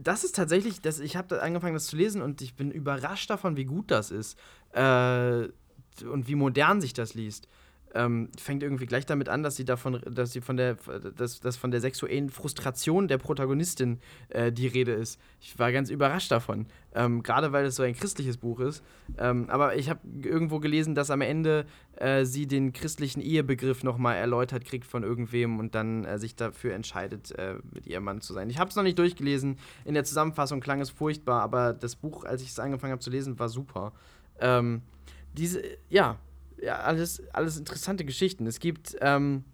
das 0.00 0.24
ist 0.24 0.36
tatsächlich, 0.36 0.80
das, 0.80 0.98
ich 0.98 1.16
habe 1.16 1.42
angefangen, 1.42 1.74
das 1.74 1.86
zu 1.86 1.96
lesen 1.96 2.22
und 2.22 2.40
ich 2.42 2.54
bin 2.54 2.70
überrascht 2.70 3.30
davon, 3.30 3.56
wie 3.56 3.64
gut 3.64 3.90
das 3.90 4.10
ist 4.10 4.38
äh, 4.72 5.48
und 6.04 6.28
wie 6.28 6.34
modern 6.34 6.80
sich 6.80 6.92
das 6.92 7.14
liest 7.14 7.48
ähm, 7.94 8.30
fängt 8.38 8.62
irgendwie 8.62 8.86
gleich 8.86 9.06
damit 9.06 9.28
an, 9.28 9.42
dass 9.42 9.56
sie 9.56 9.64
davon, 9.64 10.00
dass 10.04 10.32
sie 10.32 10.40
von 10.40 10.56
der, 10.56 10.76
dass, 11.16 11.40
dass 11.40 11.56
von 11.56 11.70
der 11.70 11.80
sexuellen 11.80 12.30
Frustration 12.30 13.08
der 13.08 13.18
Protagonistin 13.18 13.98
äh, 14.28 14.52
die 14.52 14.66
Rede 14.66 14.92
ist. 14.92 15.20
Ich 15.40 15.58
war 15.58 15.72
ganz 15.72 15.90
überrascht 15.90 16.30
davon, 16.30 16.66
ähm, 16.94 17.22
gerade 17.22 17.52
weil 17.52 17.64
es 17.66 17.76
so 17.76 17.82
ein 17.82 17.94
christliches 17.94 18.36
Buch 18.36 18.60
ist. 18.60 18.82
Ähm, 19.16 19.48
aber 19.48 19.76
ich 19.76 19.88
habe 19.88 20.00
irgendwo 20.22 20.60
gelesen, 20.60 20.94
dass 20.94 21.10
am 21.10 21.20
Ende 21.20 21.66
äh, 21.96 22.24
sie 22.24 22.46
den 22.46 22.72
christlichen 22.72 23.20
Ehebegriff 23.20 23.82
nochmal 23.82 24.16
erläutert 24.16 24.64
kriegt 24.64 24.86
von 24.86 25.02
irgendwem 25.02 25.58
und 25.58 25.74
dann 25.74 26.04
äh, 26.04 26.18
sich 26.18 26.36
dafür 26.36 26.74
entscheidet, 26.74 27.32
äh, 27.32 27.54
mit 27.72 27.86
ihrem 27.86 28.04
Mann 28.04 28.20
zu 28.20 28.32
sein. 28.32 28.50
Ich 28.50 28.58
habe 28.58 28.70
es 28.70 28.76
noch 28.76 28.82
nicht 28.82 28.98
durchgelesen. 28.98 29.58
In 29.84 29.94
der 29.94 30.04
Zusammenfassung 30.04 30.60
klang 30.60 30.80
es 30.80 30.90
furchtbar, 30.90 31.42
aber 31.42 31.72
das 31.72 31.96
Buch, 31.96 32.24
als 32.24 32.42
ich 32.42 32.48
es 32.48 32.58
angefangen 32.58 32.92
habe 32.92 33.02
zu 33.02 33.10
lesen, 33.10 33.38
war 33.38 33.48
super. 33.48 33.92
Ähm, 34.40 34.82
diese, 35.34 35.62
ja, 35.88 36.18
ja, 36.62 36.80
alles, 36.80 37.22
alles 37.32 37.58
interessante 37.58 38.04
Geschichten. 38.04 38.46
Es 38.46 38.60
gibt, 38.60 38.96
ähm, 39.00 39.44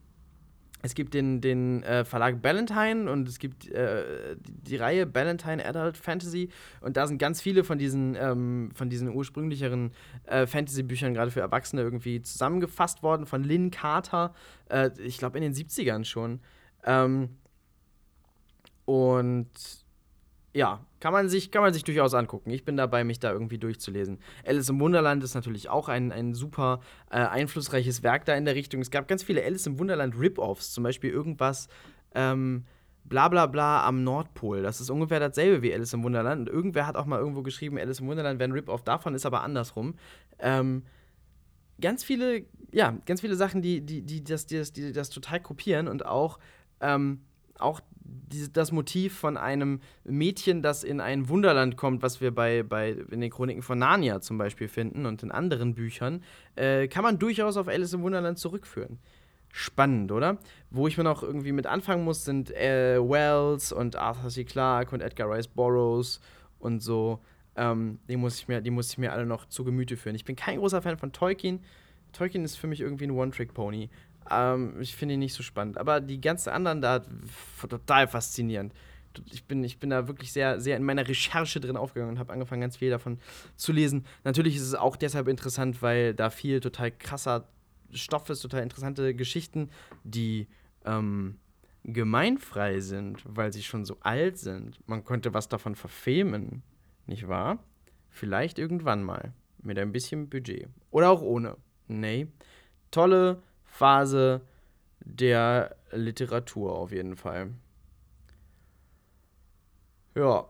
es 0.82 0.94
gibt 0.94 1.14
den, 1.14 1.40
den 1.40 1.82
äh, 1.82 2.04
Verlag 2.04 2.42
Ballantine 2.42 3.10
und 3.10 3.28
es 3.28 3.38
gibt 3.38 3.70
äh, 3.70 4.36
die, 4.36 4.52
die, 4.70 4.76
Reihe 4.76 5.06
Ballantine 5.06 5.64
Adult 5.64 5.96
Fantasy 5.96 6.50
und 6.80 6.96
da 6.96 7.06
sind 7.06 7.18
ganz 7.18 7.40
viele 7.40 7.64
von 7.64 7.78
diesen, 7.78 8.16
ähm, 8.16 8.70
von 8.74 8.90
diesen 8.90 9.08
ursprünglicheren 9.08 9.92
äh, 10.24 10.46
Fantasy-Büchern 10.46 11.14
gerade 11.14 11.30
für 11.30 11.40
Erwachsene 11.40 11.82
irgendwie 11.82 12.20
zusammengefasst 12.20 13.02
worden 13.02 13.26
von 13.26 13.44
Lynn 13.44 13.70
Carter, 13.70 14.34
äh, 14.68 14.90
ich 14.98 15.18
glaube 15.18 15.38
in 15.38 15.42
den 15.42 15.54
70ern 15.54 16.04
schon. 16.04 16.40
Ähm, 16.84 17.30
und 18.84 19.83
ja, 20.54 20.86
kann 21.00 21.12
man, 21.12 21.28
sich, 21.28 21.50
kann 21.50 21.62
man 21.62 21.74
sich 21.74 21.82
durchaus 21.82 22.14
angucken. 22.14 22.50
Ich 22.50 22.64
bin 22.64 22.76
dabei, 22.76 23.02
mich 23.02 23.18
da 23.18 23.32
irgendwie 23.32 23.58
durchzulesen. 23.58 24.20
Alice 24.46 24.68
im 24.68 24.78
Wunderland 24.78 25.22
ist 25.24 25.34
natürlich 25.34 25.68
auch 25.68 25.88
ein, 25.88 26.12
ein 26.12 26.32
super 26.32 26.80
äh, 27.10 27.16
einflussreiches 27.16 28.04
Werk 28.04 28.24
da 28.24 28.34
in 28.34 28.44
der 28.44 28.54
Richtung. 28.54 28.80
Es 28.80 28.92
gab 28.92 29.08
ganz 29.08 29.24
viele 29.24 29.44
Alice 29.44 29.66
im 29.66 29.80
Wunderland 29.80 30.16
Rip-Offs, 30.16 30.72
zum 30.72 30.84
Beispiel 30.84 31.10
irgendwas, 31.10 31.68
ähm, 32.14 32.64
bla 33.04 33.28
bla 33.28 33.46
bla 33.46 33.84
am 33.84 34.04
Nordpol. 34.04 34.62
Das 34.62 34.80
ist 34.80 34.90
ungefähr 34.90 35.18
dasselbe 35.18 35.60
wie 35.62 35.74
Alice 35.74 35.92
im 35.92 36.04
Wunderland. 36.04 36.42
Und 36.42 36.54
irgendwer 36.54 36.86
hat 36.86 36.96
auch 36.96 37.04
mal 37.04 37.18
irgendwo 37.18 37.42
geschrieben, 37.42 37.76
Alice 37.76 37.98
im 37.98 38.06
Wunderland 38.06 38.38
wäre 38.38 38.48
ein 38.48 38.52
Rip-Off 38.52 38.84
davon, 38.84 39.14
ist 39.16 39.26
aber 39.26 39.42
andersrum. 39.42 39.96
Ähm, 40.38 40.84
ganz 41.80 42.04
viele, 42.04 42.44
ja, 42.70 42.96
ganz 43.06 43.20
viele 43.20 43.34
Sachen, 43.34 43.60
die, 43.60 43.80
die, 43.80 44.02
die, 44.02 44.22
das, 44.22 44.46
die, 44.46 44.58
das, 44.58 44.72
die 44.72 44.92
das 44.92 45.10
total 45.10 45.40
kopieren 45.40 45.88
und 45.88 46.06
auch, 46.06 46.38
ähm, 46.80 47.22
auch 47.58 47.80
das 48.52 48.72
Motiv 48.72 49.16
von 49.16 49.36
einem 49.36 49.80
Mädchen, 50.04 50.62
das 50.62 50.84
in 50.84 51.00
ein 51.00 51.28
Wunderland 51.28 51.76
kommt, 51.76 52.02
was 52.02 52.20
wir 52.20 52.34
bei, 52.34 52.62
bei 52.62 52.90
in 53.10 53.20
den 53.20 53.30
Chroniken 53.30 53.62
von 53.62 53.78
Narnia 53.78 54.20
zum 54.20 54.38
Beispiel 54.38 54.68
finden 54.68 55.06
und 55.06 55.22
in 55.22 55.30
anderen 55.30 55.74
Büchern, 55.74 56.22
äh, 56.56 56.88
kann 56.88 57.02
man 57.02 57.18
durchaus 57.18 57.56
auf 57.56 57.68
Alice 57.68 57.92
im 57.92 58.02
Wunderland 58.02 58.38
zurückführen. 58.38 58.98
Spannend, 59.50 60.10
oder? 60.10 60.38
Wo 60.70 60.88
ich 60.88 60.98
mir 60.98 61.04
noch 61.04 61.22
irgendwie 61.22 61.52
mit 61.52 61.66
anfangen 61.66 62.04
muss, 62.04 62.24
sind 62.24 62.50
äh, 62.50 62.98
Wells 62.98 63.72
und 63.72 63.96
Arthur 63.96 64.28
C. 64.28 64.44
Clarke 64.44 64.94
und 64.94 65.00
Edgar 65.00 65.30
Rice 65.30 65.48
Burroughs 65.48 66.20
und 66.58 66.80
so. 66.80 67.20
Ähm, 67.56 68.00
die, 68.08 68.16
muss 68.16 68.38
ich 68.38 68.48
mir, 68.48 68.60
die 68.60 68.70
muss 68.70 68.90
ich 68.90 68.98
mir 68.98 69.12
alle 69.12 69.26
noch 69.26 69.46
zu 69.46 69.64
Gemüte 69.64 69.96
führen. 69.96 70.16
Ich 70.16 70.24
bin 70.24 70.34
kein 70.34 70.58
großer 70.58 70.82
Fan 70.82 70.98
von 70.98 71.12
Tolkien. 71.12 71.60
Tolkien 72.12 72.44
ist 72.44 72.56
für 72.56 72.66
mich 72.66 72.80
irgendwie 72.80 73.04
ein 73.04 73.12
One-Trick-Pony. 73.12 73.90
Ähm, 74.30 74.80
ich 74.80 74.94
finde 74.94 75.14
ihn 75.14 75.20
nicht 75.20 75.34
so 75.34 75.42
spannend. 75.42 75.78
Aber 75.78 76.00
die 76.00 76.20
ganzen 76.20 76.50
anderen 76.50 76.80
da 76.80 77.02
total 77.68 78.08
faszinierend. 78.08 78.72
Ich 79.30 79.44
bin, 79.44 79.62
ich 79.62 79.78
bin 79.78 79.90
da 79.90 80.08
wirklich 80.08 80.32
sehr, 80.32 80.60
sehr 80.60 80.76
in 80.76 80.82
meiner 80.82 81.06
Recherche 81.06 81.60
drin 81.60 81.76
aufgegangen 81.76 82.14
und 82.14 82.18
habe 82.18 82.32
angefangen, 82.32 82.62
ganz 82.62 82.78
viel 82.78 82.90
davon 82.90 83.18
zu 83.56 83.72
lesen. 83.72 84.04
Natürlich 84.24 84.56
ist 84.56 84.62
es 84.62 84.74
auch 84.74 84.96
deshalb 84.96 85.28
interessant, 85.28 85.82
weil 85.82 86.14
da 86.14 86.30
viel 86.30 86.60
total 86.60 86.90
krasser 86.90 87.48
Stoff 87.92 88.28
ist, 88.28 88.40
total 88.40 88.62
interessante 88.62 89.14
Geschichten, 89.14 89.70
die 90.02 90.48
ähm, 90.84 91.38
gemeinfrei 91.84 92.80
sind, 92.80 93.22
weil 93.24 93.52
sie 93.52 93.62
schon 93.62 93.84
so 93.84 93.98
alt 94.00 94.38
sind. 94.38 94.80
Man 94.88 95.04
könnte 95.04 95.32
was 95.32 95.48
davon 95.48 95.76
verfilmen, 95.76 96.62
nicht 97.06 97.28
wahr? 97.28 97.62
Vielleicht 98.10 98.58
irgendwann 98.58 99.02
mal. 99.02 99.32
Mit 99.62 99.78
ein 99.78 99.92
bisschen 99.92 100.28
Budget. 100.28 100.68
Oder 100.90 101.10
auch 101.10 101.22
ohne. 101.22 101.56
Nee. 101.88 102.26
Tolle 102.90 103.42
Phase 103.74 104.40
der 105.00 105.74
Literatur 105.90 106.72
auf 106.76 106.92
jeden 106.92 107.16
Fall. 107.16 107.50
Ja. 110.14 110.46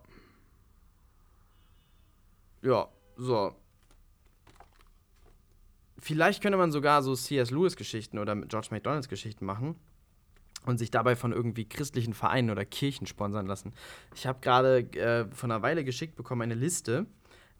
Ja, 2.60 2.88
so. 3.16 3.56
Vielleicht 5.98 6.42
könnte 6.42 6.58
man 6.58 6.70
sogar 6.70 7.02
so 7.02 7.14
C.S. 7.14 7.50
Lewis-Geschichten 7.50 8.18
oder 8.18 8.36
George 8.36 8.68
McDonalds 8.70 9.08
Geschichten 9.08 9.46
machen 9.46 9.76
und 10.66 10.76
sich 10.76 10.90
dabei 10.90 11.16
von 11.16 11.32
irgendwie 11.32 11.66
christlichen 11.66 12.12
Vereinen 12.12 12.50
oder 12.50 12.66
Kirchen 12.66 13.06
sponsern 13.06 13.46
lassen. 13.46 13.72
Ich 14.14 14.26
habe 14.26 14.40
gerade 14.42 14.80
äh, 14.98 15.34
von 15.34 15.50
einer 15.50 15.62
Weile 15.62 15.82
geschickt 15.82 16.14
bekommen 16.14 16.42
eine 16.42 16.54
Liste 16.54 17.06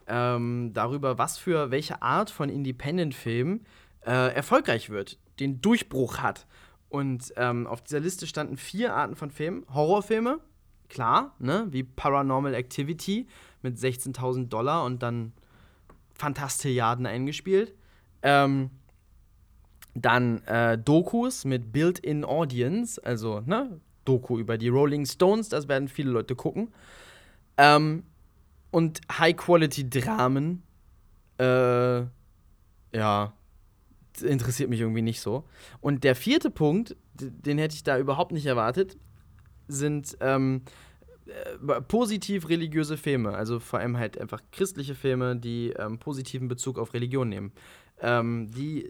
ähm, 0.07 0.73
darüber, 0.75 1.17
was 1.17 1.39
für 1.39 1.71
welche 1.71 2.03
Art 2.03 2.29
von 2.29 2.51
Independent-Film 2.51 3.65
äh, 4.05 4.35
erfolgreich 4.35 4.91
wird 4.91 5.19
den 5.41 5.61
Durchbruch 5.61 6.19
hat. 6.19 6.47
Und 6.89 7.33
ähm, 7.37 7.67
auf 7.67 7.83
dieser 7.83 8.01
Liste 8.01 8.27
standen 8.27 8.57
vier 8.57 8.95
Arten 8.95 9.17
von 9.17 9.31
Filmen. 9.31 9.65
Horrorfilme, 9.73 10.39
klar, 10.89 11.35
ne? 11.39 11.67
wie 11.71 11.83
Paranormal 11.83 12.55
Activity 12.55 13.27
mit 13.63 13.77
16.000 13.77 14.49
Dollar 14.49 14.85
und 14.85 15.03
dann 15.03 15.33
Fantastilliarden 16.15 17.07
eingespielt. 17.07 17.75
Ähm, 18.23 18.71
dann 19.95 20.43
äh, 20.45 20.79
Dokus 20.79 21.45
mit 21.45 21.73
Built-in 21.73 22.25
Audience, 22.25 23.01
also 23.05 23.41
ne, 23.41 23.81
Doku 24.05 24.39
über 24.39 24.59
die 24.59 24.69
Rolling 24.69 25.07
Stones, 25.07 25.49
das 25.49 25.69
werden 25.69 25.89
viele 25.89 26.11
Leute 26.11 26.35
gucken. 26.35 26.73
Ähm, 27.57 28.05
und 28.71 29.01
High-Quality-Dramen, 29.11 30.63
äh, 31.39 32.01
ja, 32.93 33.33
interessiert 34.23 34.71
mich 34.71 34.81
irgendwie 34.81 35.03
nicht 35.03 35.21
so. 35.21 35.45
Und 35.81 36.05
der 36.05 36.15
vierte 36.15 36.51
Punkt, 36.51 36.97
den 37.15 37.59
hätte 37.59 37.75
ich 37.75 37.83
da 37.83 37.99
überhaupt 37.99 38.33
nicht 38.33 38.47
erwartet, 38.47 38.97
sind 39.69 40.17
ähm, 40.21 40.63
äh, 41.27 41.81
positiv 41.83 42.49
religiöse 42.49 42.97
Filme. 42.97 43.31
Also 43.31 43.61
vor 43.61 43.79
allem 43.79 43.97
halt 43.97 44.19
einfach 44.19 44.43
christliche 44.53 44.95
Filme, 44.95 45.37
die 45.37 45.71
ähm, 45.71 45.99
positiven 45.99 46.49
Bezug 46.49 46.79
auf 46.79 46.93
Religion 46.93 47.29
nehmen. 47.29 47.53
Ähm, 48.01 48.51
die 48.51 48.87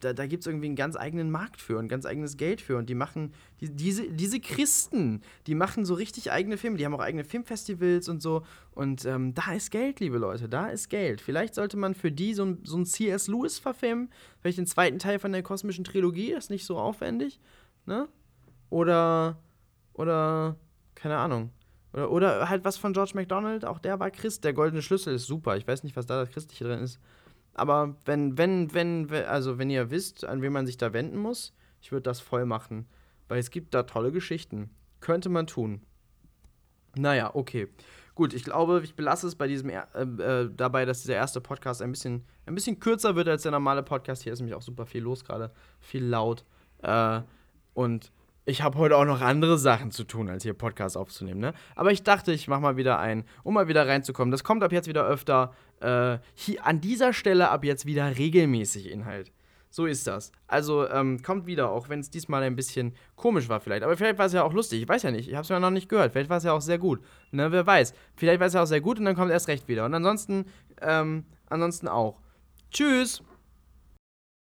da, 0.00 0.12
da 0.12 0.26
gibt 0.26 0.42
es 0.42 0.46
irgendwie 0.46 0.66
einen 0.66 0.76
ganz 0.76 0.96
eigenen 0.96 1.30
Markt 1.30 1.60
für 1.60 1.78
und 1.78 1.88
ganz 1.88 2.06
eigenes 2.06 2.36
Geld 2.36 2.60
für. 2.60 2.76
Und 2.76 2.88
die 2.88 2.94
machen, 2.94 3.32
die, 3.60 3.70
diese, 3.70 4.08
diese 4.08 4.40
Christen, 4.40 5.22
die 5.46 5.54
machen 5.54 5.84
so 5.84 5.94
richtig 5.94 6.30
eigene 6.30 6.56
Filme. 6.56 6.76
Die 6.76 6.84
haben 6.84 6.94
auch 6.94 7.00
eigene 7.00 7.24
Filmfestivals 7.24 8.08
und 8.08 8.22
so. 8.22 8.42
Und 8.72 9.04
ähm, 9.04 9.34
da 9.34 9.52
ist 9.52 9.70
Geld, 9.70 10.00
liebe 10.00 10.18
Leute, 10.18 10.48
da 10.48 10.68
ist 10.68 10.88
Geld. 10.88 11.20
Vielleicht 11.20 11.54
sollte 11.54 11.76
man 11.76 11.94
für 11.94 12.12
die 12.12 12.34
so, 12.34 12.44
ein, 12.44 12.58
so 12.64 12.76
einen 12.76 12.86
C.S. 12.86 13.28
Lewis 13.28 13.58
verfilmen. 13.58 14.10
Vielleicht 14.40 14.58
den 14.58 14.66
zweiten 14.66 14.98
Teil 14.98 15.18
von 15.18 15.32
der 15.32 15.42
kosmischen 15.42 15.84
Trilogie, 15.84 16.32
das 16.32 16.44
ist 16.44 16.50
nicht 16.50 16.66
so 16.66 16.78
aufwendig. 16.78 17.40
Ne? 17.86 18.08
Oder, 18.70 19.38
oder, 19.94 20.56
keine 20.94 21.16
Ahnung. 21.16 21.50
Oder, 21.92 22.10
oder 22.10 22.48
halt 22.48 22.64
was 22.64 22.76
von 22.76 22.92
George 22.92 23.12
McDonald, 23.14 23.64
auch 23.64 23.78
der 23.78 23.98
war 24.00 24.10
Christ. 24.10 24.44
Der 24.44 24.52
goldene 24.52 24.82
Schlüssel 24.82 25.14
ist 25.14 25.26
super. 25.26 25.56
Ich 25.56 25.66
weiß 25.66 25.84
nicht, 25.84 25.96
was 25.96 26.06
da 26.06 26.20
das 26.20 26.30
Christliche 26.30 26.64
drin 26.64 26.80
ist. 26.80 27.00
Aber 27.56 27.96
wenn, 28.04 28.36
wenn, 28.36 28.74
wenn, 28.74 29.10
also 29.10 29.58
wenn 29.58 29.70
ihr 29.70 29.90
wisst, 29.90 30.24
an 30.24 30.42
wen 30.42 30.52
man 30.52 30.66
sich 30.66 30.76
da 30.76 30.92
wenden 30.92 31.16
muss, 31.16 31.54
ich 31.80 31.90
würde 31.90 32.02
das 32.02 32.20
voll 32.20 32.44
machen. 32.44 32.86
Weil 33.28 33.38
es 33.38 33.50
gibt 33.50 33.74
da 33.74 33.84
tolle 33.84 34.12
Geschichten. 34.12 34.70
Könnte 35.00 35.30
man 35.30 35.46
tun. 35.46 35.80
Naja, 36.96 37.34
okay. 37.34 37.68
Gut, 38.14 38.34
ich 38.34 38.44
glaube, 38.44 38.82
ich 38.84 38.94
belasse 38.94 39.26
es 39.26 39.34
bei 39.34 39.46
diesem 39.46 39.70
äh, 39.70 39.80
äh, 39.94 40.50
dabei, 40.54 40.84
dass 40.84 41.02
dieser 41.02 41.14
erste 41.14 41.40
Podcast 41.40 41.80
ein 41.80 41.92
bisschen, 41.92 42.24
ein 42.46 42.54
bisschen 42.54 42.78
kürzer 42.78 43.16
wird 43.16 43.28
als 43.28 43.42
der 43.42 43.52
normale 43.52 43.82
Podcast. 43.82 44.22
Hier 44.22 44.32
ist 44.32 44.40
nämlich 44.40 44.54
auch 44.54 44.62
super 44.62 44.86
viel 44.86 45.02
los 45.02 45.24
gerade, 45.24 45.50
viel 45.80 46.04
laut. 46.04 46.44
Äh, 46.82 47.22
und 47.74 48.12
ich 48.46 48.62
habe 48.62 48.78
heute 48.78 48.96
auch 48.96 49.04
noch 49.04 49.20
andere 49.20 49.58
Sachen 49.58 49.90
zu 49.90 50.04
tun, 50.04 50.30
als 50.30 50.44
hier 50.44 50.54
Podcast 50.54 50.96
aufzunehmen, 50.96 51.40
ne? 51.40 51.52
Aber 51.74 51.90
ich 51.90 52.04
dachte, 52.04 52.32
ich 52.32 52.46
mache 52.46 52.60
mal 52.60 52.76
wieder 52.76 52.98
ein, 52.98 53.24
um 53.42 53.54
mal 53.54 53.68
wieder 53.68 53.86
reinzukommen. 53.86 54.30
Das 54.30 54.44
kommt 54.44 54.62
ab 54.62 54.72
jetzt 54.72 54.88
wieder 54.88 55.04
öfter. 55.04 55.52
Äh, 55.80 56.18
hier 56.34 56.64
an 56.64 56.80
dieser 56.80 57.12
Stelle 57.12 57.50
ab 57.50 57.64
jetzt 57.64 57.86
wieder 57.86 58.16
regelmäßig 58.16 58.90
Inhalt. 58.90 59.32
So 59.68 59.84
ist 59.84 60.06
das. 60.06 60.30
Also 60.46 60.88
ähm, 60.88 61.20
kommt 61.22 61.46
wieder, 61.46 61.70
auch 61.70 61.88
wenn 61.88 62.00
es 62.00 62.08
diesmal 62.08 62.44
ein 62.44 62.56
bisschen 62.56 62.94
komisch 63.16 63.48
war 63.48 63.60
vielleicht. 63.60 63.82
Aber 63.82 63.96
vielleicht 63.96 64.16
war 64.16 64.26
es 64.26 64.32
ja 64.32 64.44
auch 64.44 64.52
lustig. 64.52 64.80
Ich 64.80 64.88
weiß 64.88 65.02
ja 65.02 65.10
nicht. 65.10 65.28
Ich 65.28 65.34
habe 65.34 65.42
es 65.42 65.48
ja 65.48 65.58
noch 65.58 65.70
nicht 65.70 65.88
gehört. 65.88 66.12
Vielleicht 66.12 66.30
war 66.30 66.38
es 66.38 66.44
ja 66.44 66.52
auch 66.52 66.60
sehr 66.60 66.78
gut. 66.78 67.00
Ne, 67.32 67.50
wer 67.50 67.66
weiß. 67.66 67.92
Vielleicht 68.14 68.40
war 68.40 68.46
es 68.46 68.54
ja 68.54 68.62
auch 68.62 68.66
sehr 68.66 68.80
gut 68.80 68.98
und 68.98 69.04
dann 69.04 69.16
kommt 69.16 69.32
erst 69.32 69.48
recht 69.48 69.66
wieder. 69.66 69.84
Und 69.84 69.92
ansonsten, 69.92 70.46
ähm, 70.80 71.24
ansonsten 71.50 71.88
auch. 71.88 72.20
Tschüss. 72.70 73.22